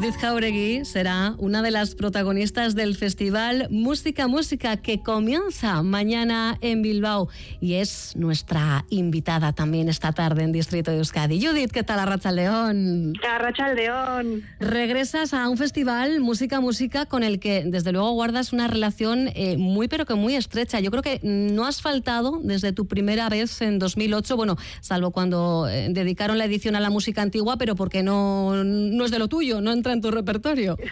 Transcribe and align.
Judith 0.00 0.16
Jauregui 0.16 0.86
será 0.86 1.34
una 1.36 1.60
de 1.60 1.70
las 1.70 1.94
protagonistas 1.94 2.74
del 2.74 2.96
festival 2.96 3.66
Música 3.68 4.28
Música 4.28 4.78
que 4.78 5.02
comienza 5.02 5.82
mañana 5.82 6.56
en 6.62 6.80
Bilbao 6.80 7.28
y 7.60 7.74
es 7.74 8.16
nuestra 8.16 8.86
invitada 8.88 9.52
también 9.52 9.90
esta 9.90 10.12
tarde 10.12 10.44
en 10.44 10.52
Distrito 10.52 10.90
de 10.90 10.96
Euskadi. 10.96 11.44
Judith, 11.44 11.70
¿qué 11.70 11.82
tal 11.82 12.00
Arracha 12.00 12.32
León? 12.32 13.12
Arracha 13.30 13.74
León. 13.74 14.42
Regresas 14.58 15.34
a 15.34 15.50
un 15.50 15.58
festival 15.58 16.20
Música 16.20 16.62
Música 16.62 17.04
con 17.04 17.22
el 17.22 17.38
que 17.38 17.64
desde 17.66 17.92
luego 17.92 18.10
guardas 18.12 18.54
una 18.54 18.68
relación 18.68 19.28
eh, 19.34 19.58
muy 19.58 19.86
pero 19.86 20.06
que 20.06 20.14
muy 20.14 20.34
estrecha. 20.34 20.80
Yo 20.80 20.90
creo 20.90 21.02
que 21.02 21.20
no 21.22 21.66
has 21.66 21.82
faltado 21.82 22.40
desde 22.42 22.72
tu 22.72 22.86
primera 22.86 23.28
vez 23.28 23.60
en 23.60 23.78
2008, 23.78 24.34
bueno, 24.34 24.56
salvo 24.80 25.10
cuando 25.10 25.68
eh, 25.68 25.88
dedicaron 25.90 26.38
la 26.38 26.46
edición 26.46 26.74
a 26.74 26.80
la 26.80 26.88
música 26.88 27.20
antigua, 27.20 27.58
pero 27.58 27.76
porque 27.76 28.02
no, 28.02 28.64
no 28.64 29.04
es 29.04 29.10
de 29.10 29.18
lo 29.18 29.28
tuyo, 29.28 29.60
no 29.60 29.72
entra 29.72 29.89
en 29.92 30.00
tu 30.00 30.10
repertorio. 30.10 30.76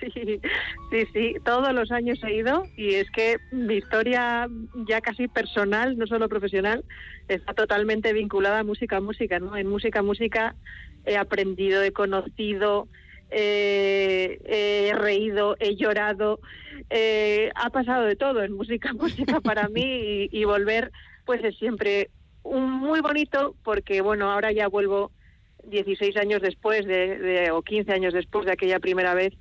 Sí, 0.00 0.40
sí, 0.90 1.06
sí, 1.12 1.34
todos 1.44 1.72
los 1.72 1.90
años 1.90 2.18
he 2.24 2.34
ido 2.34 2.64
y 2.76 2.94
es 2.94 3.10
que 3.10 3.36
mi 3.52 3.76
historia 3.76 4.48
ya 4.88 5.00
casi 5.00 5.28
personal, 5.28 5.96
no 5.96 6.06
solo 6.06 6.28
profesional, 6.28 6.84
está 7.28 7.54
totalmente 7.54 8.12
vinculada 8.12 8.58
a 8.58 8.64
música, 8.64 9.00
música, 9.00 9.38
¿no? 9.38 9.56
En 9.56 9.68
música, 9.68 10.02
música 10.02 10.56
he 11.06 11.16
aprendido, 11.16 11.82
he 11.82 11.92
conocido, 11.92 12.88
eh, 13.30 14.38
he 14.44 14.94
reído, 14.94 15.56
he 15.60 15.76
llorado, 15.76 16.40
eh, 16.90 17.50
ha 17.54 17.70
pasado 17.70 18.04
de 18.04 18.16
todo 18.16 18.42
en 18.42 18.52
música, 18.52 18.92
música 18.94 19.40
para 19.40 19.68
mí 19.68 20.28
y, 20.30 20.44
volver 20.44 20.90
pues 21.24 21.44
es 21.44 21.56
siempre 21.58 22.10
un 22.42 22.70
muy 22.70 23.00
bonito 23.00 23.54
porque 23.62 24.00
bueno, 24.00 24.30
ahora 24.30 24.50
ya 24.52 24.68
vuelvo 24.68 25.12
16 25.64 26.16
años 26.16 26.42
después 26.42 26.86
de, 26.86 27.50
o 27.52 27.62
15 27.62 27.92
años 27.92 28.14
después 28.14 28.46
de 28.46 28.52
aquella 28.52 28.80
primera 28.80 29.14
vez 29.14 29.34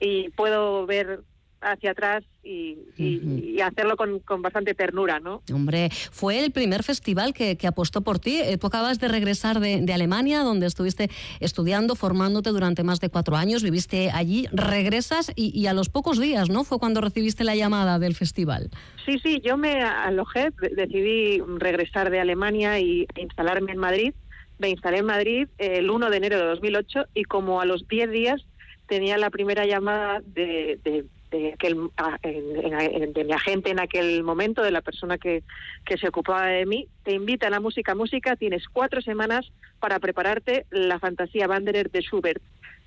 y 0.00 0.30
puedo 0.30 0.86
ver 0.86 1.20
hacia 1.60 1.92
atrás 1.92 2.24
y, 2.42 3.58
hacerlo 3.60 3.96
con, 3.96 4.22
bastante 4.40 4.74
ternura, 4.74 5.18
¿no? 5.18 5.42
Hombre, 5.52 5.88
fue 5.90 6.44
el 6.44 6.52
primer 6.52 6.82
festival 6.84 7.34
que, 7.34 7.58
apostó 7.66 8.02
por 8.02 8.18
ti. 8.18 8.40
Eh, 8.40 8.58
tú 8.58 8.68
acabas 8.68 9.00
de 9.00 9.08
regresar 9.08 9.58
de, 9.58 9.92
Alemania, 9.92 10.40
donde 10.40 10.66
estuviste 10.66 11.10
estudiando, 11.40 11.96
formándote 11.96 12.50
durante 12.50 12.84
más 12.84 13.00
de 13.00 13.08
cuatro 13.08 13.36
años, 13.36 13.62
viviste 13.62 14.10
allí, 14.12 14.46
regresas 14.52 15.32
y, 15.34 15.66
a 15.66 15.72
los 15.72 15.88
pocos 15.88 16.20
días, 16.20 16.48
¿no? 16.50 16.62
Fue 16.62 16.78
cuando 16.78 17.00
recibiste 17.00 17.42
la 17.42 17.56
llamada 17.56 17.98
del 17.98 18.14
festival. 18.14 18.70
Sí, 19.04 19.18
sí, 19.18 19.40
yo 19.44 19.56
me 19.56 19.82
alojé, 19.82 20.50
decidí 20.72 21.40
regresar 21.58 22.10
de 22.10 22.20
Alemania 22.20 22.78
y 22.78 23.06
instalarme 23.16 23.72
en 23.72 23.78
Madrid 23.78 24.14
me 24.58 24.68
instalé 24.68 24.98
en 24.98 25.06
Madrid 25.06 25.48
el 25.58 25.90
1 25.90 26.10
de 26.10 26.16
enero 26.16 26.38
de 26.38 26.44
2008 26.44 27.06
y 27.14 27.24
como 27.24 27.60
a 27.60 27.66
los 27.66 27.86
10 27.88 28.10
días 28.10 28.46
tenía 28.86 29.18
la 29.18 29.30
primera 29.30 29.66
llamada 29.66 30.20
de, 30.24 30.78
de, 30.84 31.04
de, 31.30 33.24
mi 33.24 33.32
agente 33.32 33.70
en 33.70 33.80
aquel 33.80 34.22
momento, 34.22 34.62
de 34.62 34.70
la 34.70 34.80
persona 34.80 35.18
que, 35.18 35.42
que 35.84 35.98
se 35.98 36.08
ocupaba 36.08 36.46
de 36.46 36.66
mí, 36.66 36.86
te 37.02 37.12
invita 37.12 37.48
a 37.48 37.60
música 37.60 37.94
música, 37.94 38.36
tienes 38.36 38.68
cuatro 38.72 39.02
semanas 39.02 39.50
para 39.80 39.98
prepararte 39.98 40.66
la 40.70 40.98
fantasía 40.98 41.48
Wanderer 41.48 41.90
de 41.90 42.00
Schubert. 42.00 42.42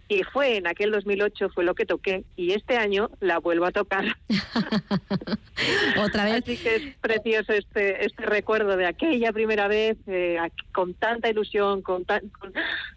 Y 0.09 0.23
fue 0.23 0.57
en 0.57 0.65
aquel 0.65 0.91
2008 0.91 1.49
fue 1.49 1.63
lo 1.63 1.75
que 1.75 1.85
toqué 1.85 2.23
y 2.35 2.53
este 2.53 2.77
año 2.77 3.11
la 3.19 3.37
vuelvo 3.37 3.65
a 3.65 3.71
tocar. 3.71 4.05
Otra 6.03 6.25
vez. 6.25 6.41
Así 6.43 6.57
que 6.57 6.75
es 6.75 6.95
precioso 6.99 7.53
este 7.53 8.03
este 8.05 8.25
recuerdo 8.25 8.75
de 8.75 8.87
aquella 8.87 9.31
primera 9.31 9.67
vez 9.67 9.97
eh, 10.07 10.39
con 10.73 10.95
tanta 10.95 11.29
ilusión, 11.29 11.83
con, 11.83 12.05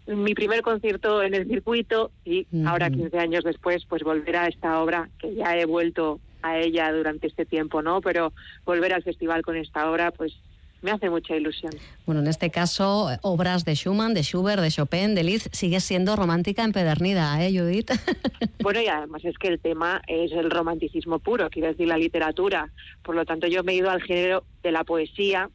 mi 0.07 0.33
primer 0.33 0.63
concierto 0.63 1.21
en 1.21 1.35
el 1.35 1.47
circuito 1.47 2.09
y 2.25 2.47
ahora 2.65 2.89
15 2.89 3.15
años 3.19 3.43
después 3.43 3.85
pues 3.85 4.01
volver 4.01 4.35
a 4.35 4.47
esta 4.47 4.81
obra 4.81 5.09
que 5.19 5.35
ya 5.35 5.55
he 5.55 5.65
vuelto 5.65 6.19
a 6.41 6.57
ella 6.57 6.91
durante 6.91 7.27
este 7.27 7.45
tiempo, 7.45 7.83
¿no? 7.83 8.01
Pero 8.01 8.33
volver 8.65 8.91
al 8.91 9.03
festival 9.03 9.43
con 9.43 9.55
esta 9.55 9.89
obra 9.89 10.09
pues 10.09 10.33
me 10.83 10.91
hace 10.91 11.09
mucha 11.09 11.35
ilusión. 11.35 11.71
Bueno, 12.05 12.21
en 12.21 12.27
este 12.27 12.51
caso, 12.51 13.09
obras 13.21 13.65
de 13.65 13.73
Schumann, 13.75 14.13
de 14.13 14.21
Schubert, 14.21 14.61
de 14.61 14.69
Chopin, 14.69 15.15
de 15.15 15.23
Liszt, 15.23 15.47
sigue 15.53 15.79
siendo 15.79 16.15
romántica 16.15 16.63
empedernida, 16.63 17.43
¿eh, 17.43 17.57
Judith? 17.57 17.91
bueno, 18.61 18.81
y 18.81 18.87
además 18.87 19.23
es 19.25 19.37
que 19.37 19.47
el 19.47 19.59
tema 19.59 20.01
es 20.07 20.31
el 20.33 20.51
romanticismo 20.51 21.19
puro, 21.19 21.49
quiero 21.49 21.69
decir, 21.69 21.87
la 21.87 21.97
literatura. 21.97 22.71
Por 23.01 23.15
lo 23.15 23.25
tanto, 23.25 23.47
yo 23.47 23.63
me 23.63 23.71
he 23.71 23.75
ido 23.75 23.89
al 23.89 24.01
género 24.01 24.43
de 24.61 24.71
la 24.71 24.83
poesía 24.83 25.49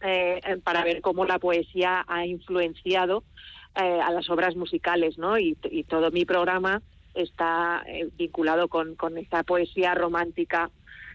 eh, 0.00 0.40
para 0.64 0.84
ver 0.84 1.00
cómo 1.00 1.24
la 1.24 1.38
poesía 1.38 2.04
ha 2.06 2.24
influenciado 2.24 3.24
eh, 3.74 4.00
a 4.00 4.10
las 4.10 4.30
obras 4.30 4.56
musicales, 4.56 5.18
¿no? 5.18 5.38
Y, 5.38 5.54
todo 5.88 6.10
mi 6.10 6.24
programa 6.24 6.82
está 7.14 7.82
eh, 7.86 8.08
vinculado 8.16 8.68
con, 8.68 8.94
con 8.94 9.18
esta 9.18 9.42
poesía 9.42 9.94
romántica 9.94 10.70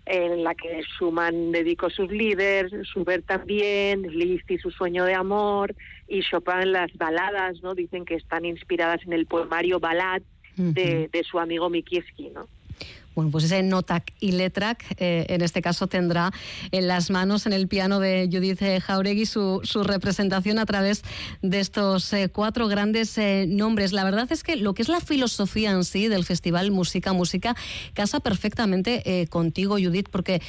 en 0.05 0.43
la 0.43 0.53
que 0.53 0.81
Schumann 0.83 1.51
dedicó 1.51 1.89
sus 1.89 2.11
líderes, 2.11 2.71
Schubert 2.87 3.25
también, 3.25 4.01
Liszt 4.01 4.51
y 4.51 4.57
su 4.57 4.69
sueño 4.69 5.05
de 5.05 5.13
amor, 5.13 5.75
y 6.07 6.21
Chopin 6.21 6.71
las 6.71 6.91
baladas, 6.97 7.61
¿no? 7.61 7.73
Dicen 7.73 8.05
que 8.05 8.15
están 8.15 8.45
inspiradas 8.45 9.01
en 9.05 9.13
el 9.13 9.25
poemario 9.25 9.79
Balad 9.79 10.21
de, 10.55 11.09
de 11.11 11.23
su 11.23 11.39
amigo 11.39 11.69
Mikieski, 11.69 12.29
¿no? 12.29 12.47
Bueno, 13.15 13.29
pues 13.29 13.43
ese 13.43 13.61
Notac 13.61 14.11
y 14.19 14.31
Letrac, 14.31 14.83
eh, 14.97 15.25
en 15.29 15.41
este 15.41 15.61
caso, 15.61 15.87
tendrá 15.87 16.31
en 16.71 16.87
las 16.87 17.11
manos, 17.11 17.45
en 17.45 17.53
el 17.53 17.67
piano 17.67 17.99
de 17.99 18.27
Judith 18.31 18.61
eh, 18.63 18.81
Jauregui, 18.81 19.27
su, 19.27 19.61
su 19.63 19.83
representación 19.83 20.57
a 20.57 20.65
través 20.65 21.03
de 21.43 21.59
estos 21.59 22.11
eh, 22.13 22.29
cuatro 22.29 22.67
grandes 22.67 23.19
nombres. 23.47 23.91
La 23.91 24.03
verdad 24.03 24.27
es 24.31 24.43
que 24.43 24.55
lo 24.55 24.73
que 24.73 24.81
es 24.81 24.89
la 24.89 24.99
filosofía 24.99 25.71
en 25.71 25.83
sí 25.83 26.07
del 26.07 26.25
Festival 26.25 26.71
Música 26.71 27.13
Música 27.13 27.55
casa 27.93 28.19
perfectamente 28.19 29.27
contigo, 29.29 29.75
Judith, 29.75 30.09
porque 30.09 30.41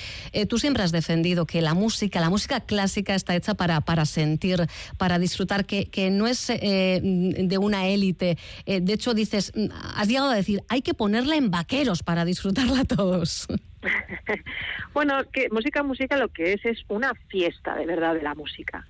tú 0.49 0.59
siempre 0.59 0.83
has 0.83 0.93
defendido 0.93 1.47
que 1.47 1.61
la 1.61 1.75
música, 1.75 2.21
la 2.21 2.31
música 2.31 2.61
clásica 2.61 3.15
está 3.15 3.35
hecha 3.37 3.55
para, 3.55 3.81
para 3.81 4.07
sentir, 4.07 4.67
para 4.97 5.19
disfrutar, 5.19 5.67
que, 5.67 5.87
que 5.87 6.11
no 6.11 6.27
es 6.27 6.47
de 6.47 7.59
una 7.61 7.87
élite. 7.87 8.39
de 8.67 8.93
hecho, 8.93 9.15
dices, 9.15 9.53
mm, 9.55 9.67
has 9.97 10.09
llegado 10.09 10.31
a 10.31 10.35
decir, 10.35 10.63
hay 10.69 10.83
que 10.83 10.95
ponerla 10.95 11.37
en 11.37 11.51
vaqueros 11.51 12.03
para 12.03 12.25
disfrutar 12.25 12.54
todos. 12.89 13.47
bueno, 14.95 15.25
que 15.33 15.49
música, 15.51 15.83
música 15.83 16.17
lo 16.17 16.29
que 16.29 16.55
es 16.55 16.65
es 16.65 16.85
una 16.89 17.13
fiesta 17.29 17.77
de 17.77 17.87
verdad 17.87 18.15
de 18.15 18.23
la 18.23 18.35
música. 18.35 18.87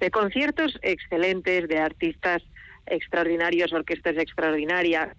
De 0.00 0.10
conciertos 0.10 0.78
excelentes, 0.82 1.68
de 1.68 1.78
artistas 1.78 2.42
extraordinarios, 2.86 3.72
orquestas 3.72 4.16
extraordinarias 4.16 5.16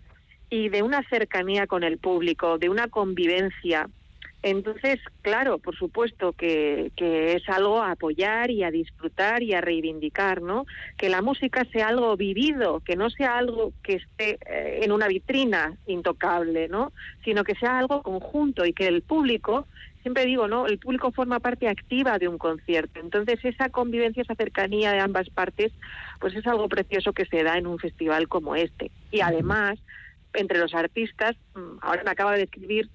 y 0.50 0.70
de 0.70 0.84
una 0.84 1.04
cercanía 1.10 1.68
con 1.68 1.84
el 1.84 1.98
público, 1.98 2.58
de 2.58 2.70
una 2.70 2.88
convivencia 2.88 3.90
entonces, 4.44 5.00
claro, 5.22 5.58
por 5.58 5.74
supuesto 5.74 6.34
que, 6.34 6.92
que, 6.98 7.34
es 7.34 7.48
algo 7.48 7.82
a 7.82 7.92
apoyar 7.92 8.52
y 8.52 8.64
a 8.64 8.72
disfrutar 8.72 9.42
y 9.42 9.54
a 9.54 9.62
reivindicar, 9.62 10.42
¿no? 10.42 10.66
Que 10.98 11.08
la 11.08 11.22
música 11.22 11.64
sea 11.72 11.88
algo 11.88 12.18
vivido, 12.18 12.82
que 12.82 12.98
no 12.98 13.10
sea 13.10 13.38
algo 13.38 13.72
que 13.82 13.96
esté 13.96 14.38
eh, 14.46 14.82
en 14.84 14.92
una 14.92 15.08
vitrina 15.08 15.78
intocable, 15.88 16.68
¿no? 16.68 16.92
Sino 17.24 17.46
que 17.46 17.56
sea 17.56 17.80
algo 17.80 18.04
conjunto 18.04 18.66
y 18.66 18.74
que 18.74 18.88
el 18.88 19.02
público, 19.02 19.66
siempre 20.02 20.26
digo, 20.26 20.50
¿no? 20.50 20.68
El 20.68 20.78
público 20.78 21.14
forma 21.14 21.40
parte 21.40 21.70
activa 21.70 22.20
de 22.20 22.28
un 22.28 22.38
concierto. 22.38 23.00
Entonces, 23.00 23.40
esa 23.46 23.70
convivencia, 23.70 24.24
esa 24.24 24.36
cercanía 24.36 24.92
de 24.92 25.00
ambas 25.00 25.30
partes, 25.30 25.72
pues 26.20 26.36
es 26.36 26.46
algo 26.48 26.68
precioso 26.68 27.14
que 27.14 27.26
se 27.28 27.44
da 27.44 27.58
en 27.58 27.66
un 27.66 27.80
festival 27.80 28.28
como 28.28 28.58
este. 28.58 28.92
Y 29.10 29.22
además, 29.22 29.80
entre 30.34 30.60
los 30.60 30.74
artistas, 30.74 31.38
mm, 31.56 31.78
ahora 31.80 32.04
me 32.04 32.12
acaba 32.12 32.34
de 32.34 32.44
escribir 32.44 32.90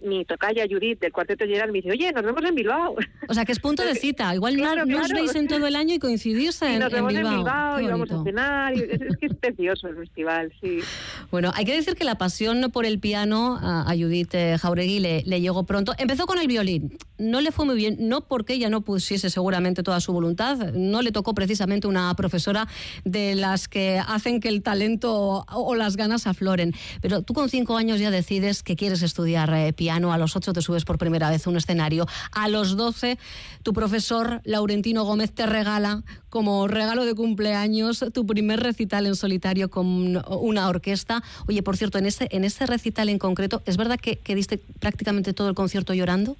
mi 0.00 0.24
tocaya 0.24 0.64
Judith 0.68 1.00
del 1.00 1.12
Cuarteto 1.12 1.44
Gerard 1.44 1.70
me 1.70 1.78
dice, 1.78 1.90
oye, 1.90 2.12
nos 2.12 2.22
vemos 2.22 2.44
en 2.44 2.54
Bilbao. 2.54 2.96
O 3.28 3.34
sea, 3.34 3.44
que 3.44 3.52
es 3.52 3.60
punto 3.60 3.82
de 3.84 3.94
cita. 3.96 4.34
Igual 4.34 4.56
no, 4.56 5.00
os 5.00 5.10
veis 5.10 5.34
en 5.34 5.48
todo 5.48 5.66
el 5.66 5.76
año 5.76 5.94
y 5.94 5.98
coincidís 5.98 6.62
en, 6.62 6.74
y 6.74 6.78
nos 6.78 6.92
vemos 6.92 7.14
en 7.14 7.28
Bilbao. 7.28 7.80
y 7.80 7.86
vamos 7.86 8.10
a 8.10 8.22
cenar. 8.22 8.74
es, 8.74 9.16
que 9.16 9.26
es 9.26 9.34
precioso 9.34 9.88
el 9.88 9.96
festival, 9.96 10.52
sí. 10.60 10.80
Bueno, 11.30 11.52
hay 11.54 11.66
que 11.66 11.74
decir 11.74 11.94
que 11.94 12.04
la 12.04 12.16
pasión 12.16 12.70
por 12.72 12.86
el 12.86 12.98
piano 12.98 13.58
a, 13.60 13.84
Judith 13.94 14.34
eh, 14.34 14.56
Jauregui 14.58 14.98
le, 15.00 15.22
le, 15.26 15.40
llegó 15.40 15.64
pronto. 15.64 15.92
Empezó 15.98 16.26
con 16.26 16.38
el 16.38 16.46
violín. 16.46 16.96
No 17.18 17.40
le 17.40 17.52
fue 17.52 17.66
muy 17.66 17.76
bien, 17.76 17.96
no 18.00 18.22
porque 18.22 18.54
ella 18.54 18.70
no 18.70 18.80
pusiese 18.80 19.28
seguramente 19.28 19.82
toda 19.82 20.00
su 20.00 20.12
voluntad. 20.12 20.72
No 20.72 21.02
le 21.02 21.12
tocó 21.12 21.34
precisamente 21.34 21.86
una 21.86 22.14
profesora 22.14 22.66
de 23.04 23.34
las 23.34 23.68
que 23.68 23.98
hacen 23.98 24.40
que 24.40 24.48
el 24.48 24.62
talento 24.62 25.44
o, 25.50 25.74
las 25.74 25.96
ganas 25.96 26.26
afloren. 26.26 26.74
Pero 27.02 27.22
tú 27.22 27.34
con 27.34 27.50
cinco 27.50 27.76
años 27.76 28.00
ya 28.00 28.10
decides 28.10 28.62
que 28.62 28.76
quieres 28.76 29.02
estudiar 29.02 29.52
eh, 29.52 29.72
piano 29.72 30.12
a 30.12 30.18
los 30.18 30.34
8 30.34 30.52
te 30.52 30.62
subes 30.62 30.84
por 30.84 30.96
primera 30.96 31.30
vez 31.30 31.46
a 31.46 31.50
un 31.50 31.56
escenario, 31.56 32.06
a 32.32 32.48
los 32.48 32.76
12 32.76 33.18
tu 33.62 33.72
profesor 33.72 34.40
Laurentino 34.44 35.04
Gómez 35.04 35.32
te 35.32 35.46
regala 35.46 36.02
como 36.30 36.68
regalo 36.68 37.04
de 37.04 37.14
cumpleaños 37.14 38.04
tu 38.12 38.26
primer 38.26 38.60
recital 38.60 39.06
en 39.06 39.16
solitario 39.16 39.70
con 39.70 40.22
una 40.28 40.68
orquesta. 40.68 41.17
Oye, 41.46 41.62
por 41.62 41.76
cierto, 41.76 41.98
en 41.98 42.06
ese, 42.06 42.28
en 42.30 42.44
ese 42.44 42.66
recital 42.66 43.08
en 43.08 43.18
concreto, 43.18 43.62
¿es 43.66 43.76
verdad 43.76 43.98
que, 44.00 44.16
que 44.16 44.34
diste 44.34 44.58
prácticamente 44.80 45.32
todo 45.32 45.48
el 45.48 45.54
concierto 45.54 45.94
llorando? 45.94 46.36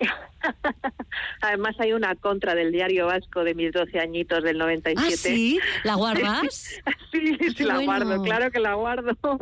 Además 1.42 1.76
hay 1.78 1.92
una 1.92 2.14
contra 2.14 2.54
del 2.54 2.72
diario 2.72 3.06
vasco 3.06 3.44
de 3.44 3.54
mis 3.54 3.72
12 3.72 3.98
añitos 3.98 4.42
del 4.42 4.58
97. 4.58 5.06
¿Ah, 5.06 5.16
sí? 5.16 5.58
¿La 5.84 5.94
guardas? 5.96 6.80
sí, 7.10 7.38
sí, 7.56 7.64
la 7.64 7.82
guardo, 7.82 8.22
claro 8.22 8.50
que 8.50 8.60
la 8.60 8.74
guardo. 8.74 9.16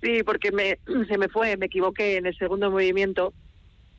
Sí, 0.00 0.22
porque 0.22 0.52
me, 0.52 0.78
se 1.08 1.18
me 1.18 1.28
fue, 1.28 1.56
me 1.56 1.66
equivoqué 1.66 2.18
en 2.18 2.26
el 2.26 2.38
segundo 2.38 2.70
movimiento 2.70 3.34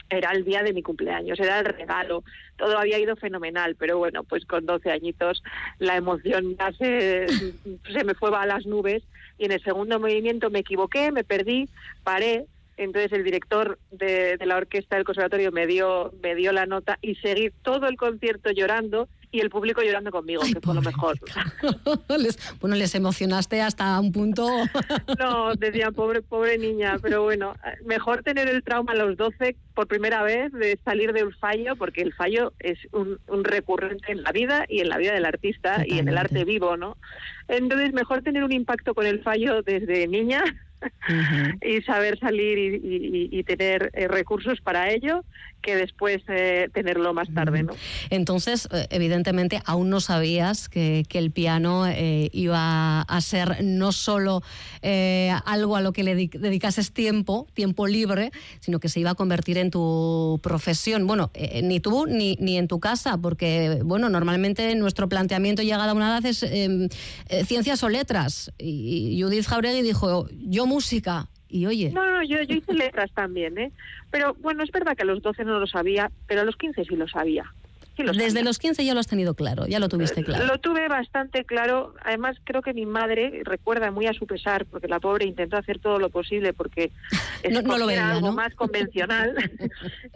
era 0.10 0.32
el 0.32 0.44
día 0.44 0.64
de 0.64 0.74
mi 0.74 0.82
cumpleaños, 0.82 1.40
era 1.40 1.60
el 1.60 1.66
regalo, 1.66 2.24
todo 2.58 2.78
había 2.78 3.00
ido 3.00 3.16
fenomenal, 3.16 3.76
pero 3.76 3.98
bueno, 3.98 4.24
pues 4.24 4.46
con 4.46 4.66
12 4.66 4.92
añitos 4.92 5.44
la 5.78 5.98
emoción 5.98 6.56
ya 6.58 6.72
se, 6.74 7.28
se 7.28 8.04
me 8.04 8.16
fue 8.16 8.36
a 8.36 8.46
las 8.46 8.66
nubes 8.66 9.04
y 9.40 9.46
en 9.46 9.54
el 9.54 9.64
segundo 9.64 10.00
movimiento 10.00 10.52
me 10.52 10.60
equivoqué, 10.60 11.12
me 11.12 11.24
perdí, 11.24 11.70
paré, 12.04 12.46
entonces 12.80 13.12
el 13.12 13.24
director 13.24 13.80
de, 13.92 14.38
de 14.38 14.46
la 14.46 14.58
orquesta 14.58 14.96
del 14.96 15.06
conservatorio 15.06 15.52
me 15.52 15.68
dio, 15.68 16.14
me 16.22 16.36
dio 16.36 16.52
la 16.52 16.66
nota 16.66 16.98
y 17.02 17.16
seguí 17.16 17.50
todo 17.62 17.88
el 17.88 17.98
concierto 17.98 18.52
llorando 18.52 19.08
y 19.32 19.42
el 19.42 19.50
público 19.50 19.82
llorando 19.82 20.12
conmigo, 20.12 20.42
que 20.42 20.60
fue 20.60 20.74
lo 20.74 20.82
mejor. 20.82 21.20
bueno, 22.60 22.76
les 22.76 22.96
emocionaste 22.96 23.62
hasta 23.62 24.00
un 24.00 24.12
punto. 24.12 24.48
no, 25.20 25.54
decía, 25.56 25.92
pobre, 25.92 26.22
pobre 26.22 26.58
niña, 26.58 26.98
pero 27.02 27.24
bueno, 27.24 27.56
mejor 27.86 28.24
tener 28.24 28.48
el 28.48 28.64
trauma 28.64 28.94
a 28.94 28.96
los 28.96 29.18
12 29.18 29.56
por 29.76 29.88
primera 29.88 30.24
vez 30.24 30.52
de 30.52 30.80
salir 30.84 31.14
de 31.14 31.24
un 31.24 31.34
fallo, 31.34 31.76
porque 31.76 32.02
el 32.02 32.14
fallo 32.14 32.54
es 32.60 32.80
un, 32.92 33.20
recurrente 33.44 34.12
en 34.12 34.24
la 34.24 34.32
vida 34.32 34.66
y 34.68 34.80
en 34.80 34.90
la 34.90 34.98
vida 34.98 35.14
del 35.14 35.26
artista 35.26 35.84
y 35.86 36.00
en 36.00 36.08
el 36.08 36.18
arte 36.18 36.44
vivo, 36.44 36.76
¿no? 36.76 36.98
Entonces, 37.48 37.94
mejor 37.94 38.22
tener 38.24 38.44
un 38.44 38.52
impacto 38.52 38.94
con 38.94 39.06
el 39.06 39.22
fallo 39.22 39.62
desde 39.62 40.08
niña 40.08 40.44
y 41.62 41.82
saber 41.82 42.20
salir 42.20 42.80
y, 42.84 43.44
tener 43.44 43.90
eh, 43.94 44.08
recursos 44.08 44.60
para 44.62 44.92
ello 44.92 45.24
que 45.62 45.76
después 45.76 46.22
eh, 46.30 46.70
tenerlo 46.74 47.14
más 47.14 47.28
tarde. 47.34 47.64
¿no? 47.64 47.74
Entonces, 48.10 48.70
eh, 48.72 48.88
evidentemente, 48.92 49.62
aún 49.66 49.90
no 49.90 50.00
sabías 50.00 50.70
que, 50.70 51.04
el 51.20 51.32
piano 51.32 51.84
iba 52.32 53.02
a 53.02 53.22
ser 53.22 53.62
no 53.62 53.92
solo 53.92 54.42
algo 54.82 55.76
a 55.76 55.82
lo 55.82 55.92
que 55.92 56.04
le 56.04 56.16
dedicases 56.16 56.94
tiempo, 56.94 57.46
tiempo 57.54 57.88
libre, 57.88 58.32
sino 58.62 58.80
que 58.80 58.88
se 58.88 59.02
iba 59.02 59.10
a 59.10 59.16
convertir 59.16 59.58
en 59.58 59.70
tu 59.70 60.40
profesión. 60.42 61.06
Bueno, 61.08 61.30
ni 61.62 61.82
tú 61.82 62.06
ni, 62.08 62.38
ni 62.40 62.58
en 62.58 62.70
tu 62.70 62.80
casa, 62.80 63.18
porque, 63.18 63.82
bueno, 63.84 64.08
normalmente 64.08 64.74
nuestro 64.76 65.10
planteamiento 65.10 65.62
llegada 65.62 65.92
a 65.92 65.94
una 65.94 66.08
edad 66.08 66.26
es 66.26 66.44
em, 66.44 66.88
ciencias 67.46 67.84
o 67.84 67.90
letras. 67.90 68.54
Y 68.58 69.22
Judith 69.22 69.46
Jauregui 69.46 69.82
dijo, 69.82 70.30
yo 70.40 70.66
música. 70.70 71.28
Y 71.50 71.66
oye. 71.66 71.92
No, 71.92 72.06
no, 72.06 72.24
yo, 72.24 72.42
yo 72.44 72.58
hice 72.58 72.74
letras 72.74 73.12
también, 73.14 73.58
¿eh? 73.58 73.72
Pero 74.12 74.36
bueno, 74.36 74.64
es 74.64 74.72
verdad 74.72 74.96
que 74.96 75.04
a 75.04 75.06
los 75.06 75.22
12 75.22 75.44
no 75.46 75.60
lo 75.60 75.68
sabía, 75.68 76.12
pero 76.28 76.42
a 76.42 76.44
los 76.46 76.56
15 76.56 76.86
sí 76.86 76.96
lo 76.96 77.08
sabía. 77.08 77.52
Desde 78.04 78.44
los 78.44 78.60
15 78.60 78.86
ya 78.86 78.94
lo 78.94 79.00
has 79.00 79.08
tenido 79.08 79.34
claro, 79.34 79.66
ya 79.68 79.80
lo 79.80 79.90
tuviste 79.90 80.24
claro. 80.24 80.46
Lo 80.46 80.58
tuve 80.60 80.88
bastante 80.88 81.44
claro. 81.44 81.94
Además, 82.04 82.38
creo 82.44 82.62
que 82.62 82.74
mi 82.74 82.86
madre 82.86 83.42
recuerda 83.44 83.92
muy 83.92 84.08
a 84.08 84.14
su 84.14 84.26
pesar, 84.26 84.66
porque 84.66 84.88
la 84.88 85.00
pobre 85.00 85.26
intentó 85.26 85.58
hacer 85.58 85.80
todo 85.80 86.00
lo 86.00 86.10
posible 86.10 86.54
porque 86.54 86.92
no, 87.52 87.62
no 87.62 87.78
lo 87.78 87.88
algo 87.90 88.32
más 88.32 88.56
convencional. 88.56 89.36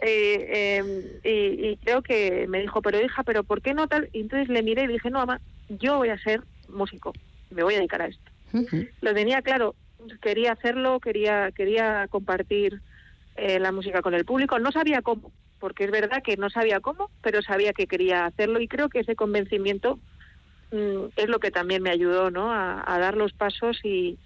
Eh, 0.06 0.78
em, 0.78 1.02
y, 1.24 1.68
y, 1.68 1.76
creo 1.76 2.02
que 2.02 2.46
me 2.48 2.60
dijo, 2.60 2.82
pero 2.82 3.00
hija, 3.00 3.22
¿pero 3.22 3.42
por 3.42 3.62
qué 3.62 3.72
no 3.72 3.88
tal? 3.88 4.10
Y 4.12 4.20
entonces 4.20 4.48
le 4.48 4.62
miré 4.62 4.84
y 4.84 4.86
dije, 4.86 5.10
no, 5.10 5.18
mamá, 5.18 5.40
yo 5.68 5.96
voy 5.96 6.10
a 6.10 6.18
ser 6.18 6.42
músico, 6.68 7.12
me 7.50 7.62
voy 7.62 7.74
a 7.74 7.78
dedicar 7.78 8.02
a 8.02 8.06
esto. 8.06 8.30
Lo 9.00 9.14
tenía 9.14 9.42
claro, 9.42 9.74
quería 10.20 10.52
hacerlo, 10.52 11.00
quería, 11.00 11.50
quería 11.52 12.06
compartir 12.08 12.80
eh, 13.36 13.58
la 13.58 13.72
música 13.72 14.02
con 14.02 14.14
el 14.14 14.24
público. 14.24 14.58
No 14.58 14.72
sabía 14.72 15.02
cómo, 15.02 15.32
porque 15.58 15.84
es 15.84 15.90
verdad 15.90 16.22
que 16.22 16.36
no 16.36 16.50
sabía 16.50 16.80
cómo, 16.80 17.10
pero 17.22 17.42
sabía 17.42 17.72
que 17.72 17.86
quería 17.86 18.26
hacerlo 18.26 18.60
y 18.60 18.68
creo 18.68 18.88
que 18.88 19.00
ese 19.00 19.16
convencimiento 19.16 19.98
mm, 20.70 21.06
es 21.16 21.28
lo 21.28 21.38
que 21.40 21.50
también 21.50 21.82
me 21.82 21.90
ayudó 21.90 22.30
¿no? 22.30 22.52
a, 22.52 22.98
dar 22.98 23.16
los 23.16 23.32
pasos 23.32 23.78
y, 23.82 24.18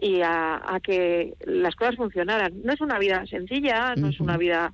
y 0.00 0.20
a, 0.22 0.78
que 0.82 1.34
las 1.44 1.74
cosas 1.76 1.96
funcionaran. 1.96 2.52
No 2.62 2.72
es 2.72 2.80
una 2.80 2.98
vida 2.98 3.26
sencilla, 3.26 3.94
no 3.96 4.08
es 4.08 4.20
una 4.20 4.36
vida 4.36 4.72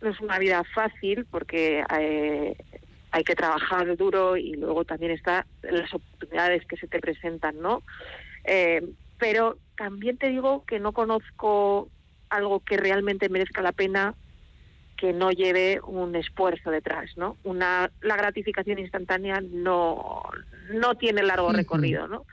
no 0.00 0.08
es 0.08 0.20
una 0.20 0.38
vida 0.38 0.62
fácil 0.74 1.26
porque 1.30 1.84
eh, 2.00 2.56
hay 3.10 3.24
que 3.24 3.34
trabajar 3.34 3.96
duro 3.96 4.36
y 4.36 4.54
luego 4.54 4.84
también 4.84 5.12
está 5.12 5.46
las 5.62 5.92
oportunidades 5.92 6.64
que 6.66 6.76
se 6.76 6.86
te 6.86 7.00
presentan, 7.00 7.60
¿no? 7.60 7.82
Eh, 8.44 8.82
pero 9.20 9.58
también 9.76 10.16
te 10.16 10.28
digo 10.30 10.64
que 10.64 10.80
no 10.80 10.92
conozco 10.92 11.88
algo 12.30 12.60
que 12.60 12.76
realmente 12.76 13.28
merezca 13.28 13.62
la 13.62 13.72
pena 13.72 14.14
que 14.96 15.12
no 15.12 15.30
lleve 15.30 15.80
un 15.82 16.14
esfuerzo 16.16 16.70
detrás, 16.70 17.10
¿no? 17.16 17.38
Una 17.42 17.90
la 18.00 18.16
gratificación 18.16 18.78
instantánea 18.78 19.40
no 19.40 20.22
no 20.72 20.94
tiene 20.94 21.22
largo 21.22 21.52
recorrido, 21.52 22.08
¿no? 22.08 22.26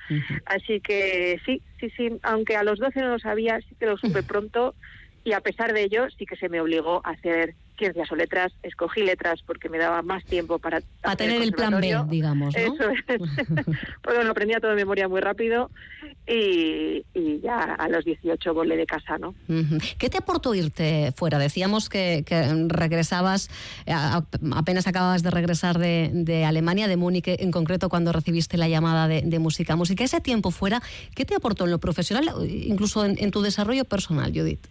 Así 0.46 0.82
que 0.82 1.40
sí, 1.46 1.62
sí, 1.80 1.90
sí, 1.96 2.20
aunque 2.24 2.56
a 2.56 2.64
los 2.64 2.80
12 2.80 3.00
no 3.00 3.10
lo 3.10 3.20
sabía, 3.20 3.60
sí 3.62 3.76
que 3.80 3.86
lo 3.86 3.98
supe 3.98 4.24
pronto 4.24 4.76
y 5.24 5.34
a 5.34 5.42
pesar 5.42 5.74
de 5.74 5.84
ello 5.84 6.08
sí 6.18 6.26
que 6.26 6.36
se 6.36 6.50
me 6.50 6.62
obligó 6.62 7.02
a 7.06 7.12
hacer 7.12 7.56
ciencias 7.78 8.12
o 8.12 8.16
letras, 8.16 8.54
escogí 8.64 9.04
letras 9.04 9.42
porque 9.46 9.70
me 9.70 9.78
daba 9.78 10.02
más 10.02 10.24
tiempo 10.26 10.60
para... 10.60 10.82
Para 11.02 11.16
tener 11.16 11.42
el, 11.42 11.52
plan 11.52 11.80
B, 11.80 11.96
digamos, 12.10 12.56
¿no? 12.56 12.60
Eso 12.60 12.90
es. 12.90 13.04
pues 14.02 14.24
lo 14.24 14.32
aprendía 14.32 14.60
todo 14.60 14.72
de 14.72 14.78
memoria 14.78 15.08
muy 15.08 15.22
rápido 15.22 15.70
y, 16.28 17.06
ya 17.42 17.76
a 17.76 17.88
los 17.88 18.04
18 18.04 18.54
volé 18.54 18.76
de 18.76 18.86
casa, 18.86 19.18
¿no? 19.18 19.34
¿Qué 19.98 20.10
te 20.10 20.18
aportó 20.18 20.54
irte 20.54 21.14
fuera? 21.16 21.40
Decíamos 21.40 21.90
que, 21.90 22.24
regresabas, 22.68 23.50
eh, 23.86 23.94
apenas 24.54 24.88
acababas 24.88 25.24
de 25.24 25.32
regresar 25.32 25.78
de, 25.78 26.46
Alemania, 26.46 26.88
de 26.88 26.98
Múnich 26.98 27.28
en 27.28 27.52
concreto, 27.52 27.90
cuando 27.90 28.12
recibiste 28.12 28.58
la 28.58 28.68
llamada 28.68 29.08
de, 29.08 29.40
música. 29.40 29.76
Música, 29.76 30.04
ese 30.04 30.20
tiempo 30.20 30.52
fuera, 30.52 30.82
¿qué 31.16 31.24
te 31.24 31.36
aportó 31.36 31.66
en 31.66 31.72
lo 31.72 31.80
profesional, 31.80 32.30
incluso 32.50 33.06
en 33.06 33.32
tu 33.32 33.42
desarrollo 33.42 33.86
personal, 33.86 34.32
Judith? 34.34 34.68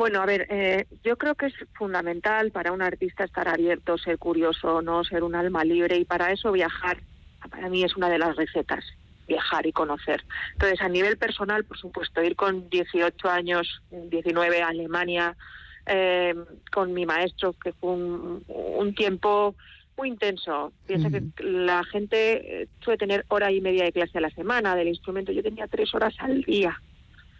Bueno, 0.00 0.22
a 0.22 0.24
ver, 0.24 0.46
eh, 0.48 0.86
yo 1.04 1.18
creo 1.18 1.34
que 1.34 1.44
es 1.44 1.54
fundamental 1.74 2.52
para 2.52 2.72
un 2.72 2.80
artista 2.80 3.24
estar 3.24 3.46
abierto, 3.48 3.98
ser 3.98 4.16
curioso, 4.16 4.80
no 4.80 5.04
ser 5.04 5.22
un 5.22 5.34
alma 5.34 5.62
libre 5.62 5.98
y 5.98 6.06
para 6.06 6.32
eso 6.32 6.52
viajar, 6.52 7.02
para 7.50 7.68
mí 7.68 7.84
es 7.84 7.94
una 7.98 8.08
de 8.08 8.18
las 8.18 8.34
recetas, 8.34 8.82
viajar 9.28 9.66
y 9.66 9.72
conocer. 9.72 10.24
Entonces, 10.54 10.80
a 10.80 10.88
nivel 10.88 11.18
personal, 11.18 11.64
por 11.64 11.76
supuesto, 11.76 12.22
ir 12.22 12.34
con 12.34 12.70
18 12.70 13.28
años, 13.28 13.82
19 13.90 14.62
a 14.62 14.68
Alemania, 14.68 15.36
eh, 15.84 16.34
con 16.72 16.94
mi 16.94 17.04
maestro, 17.04 17.52
que 17.62 17.74
fue 17.74 17.90
un, 17.90 18.94
tiempo 18.96 19.54
muy 19.98 20.08
intenso. 20.08 20.72
Piensa 20.86 21.10
que 21.10 21.24
la 21.44 21.84
gente 21.84 22.62
eh, 22.62 22.68
suele 22.82 22.96
tener 22.96 23.26
hora 23.28 23.52
y 23.52 23.60
media 23.60 23.84
de 23.84 23.92
clase 23.92 24.16
a 24.16 24.22
la 24.22 24.30
semana 24.30 24.74
del 24.76 24.88
instrumento. 24.88 25.30
Yo 25.30 25.42
tenía 25.42 25.66
tres 25.66 25.94
horas 25.94 26.14
al 26.20 26.40
día 26.40 26.80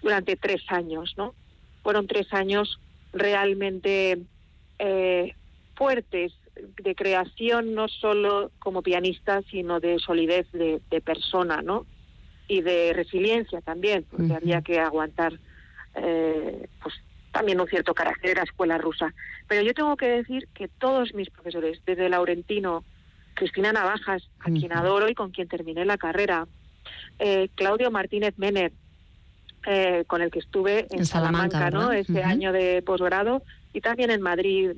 durante 0.02 0.37
tres 0.37 0.62
años, 0.68 1.14
¿no? 1.16 1.34
Fueron 1.82 2.06
tres 2.06 2.32
años 2.32 2.80
realmente 3.12 4.18
eh, 4.78 5.34
fuertes 5.75 6.32
de 6.82 6.94
creación, 6.94 7.75
no 7.75 7.88
solo 7.88 8.50
como 8.58 8.82
pianista, 8.82 9.42
sino 9.50 9.80
de 9.80 9.99
solidez 9.99 10.46
de, 10.52 11.00
persona, 11.00 11.62
¿no? 11.62 11.87
Y 12.49 12.60
de 12.60 12.92
resiliencia 12.92 13.60
también, 13.60 14.04
porque 14.10 14.34
había 14.34 14.60
que 14.60 14.80
aguantar, 14.80 15.38
eh, 15.94 16.68
pues 16.82 16.94
también 17.32 17.60
un 17.60 17.68
cierto 17.68 17.94
carácter 17.94 18.30
de 18.30 18.34
la 18.37 18.42
escuela 18.42 18.76
rusa. 18.78 19.14
Pero 19.49 19.62
yo 19.62 19.72
tengo 19.72 19.96
que 19.96 20.08
decir 20.08 20.49
que 20.54 20.68
todos 20.68 21.14
mis 21.14 21.30
profesores, 21.30 21.80
desde 21.87 22.08
Laurentino, 22.08 22.84
Cristina 23.34 23.72
Navajas, 23.72 24.28
a 24.40 24.50
quien 24.50 24.72
adoro 24.72 25.08
y 25.08 25.14
con 25.14 25.30
quien 25.30 25.49
terminé 25.49 25.84
la 25.84 25.96
carrera, 25.96 26.46
eh, 27.18 27.49
Claudio 27.54 27.90
Martínez 27.90 28.34
Mener, 28.37 28.72
eh, 29.66 30.04
con 30.06 30.22
el 30.22 30.30
que 30.30 30.38
estuve 30.38 30.86
en, 30.90 31.04
Salamanca, 31.04 31.70
¿no? 31.70 31.92
Ese 31.92 32.22
año 32.22 32.52
de 32.52 32.82
posgrado 32.82 33.42
y 33.72 33.80
también 33.80 34.10
en 34.10 34.22
Madrid, 34.22 34.72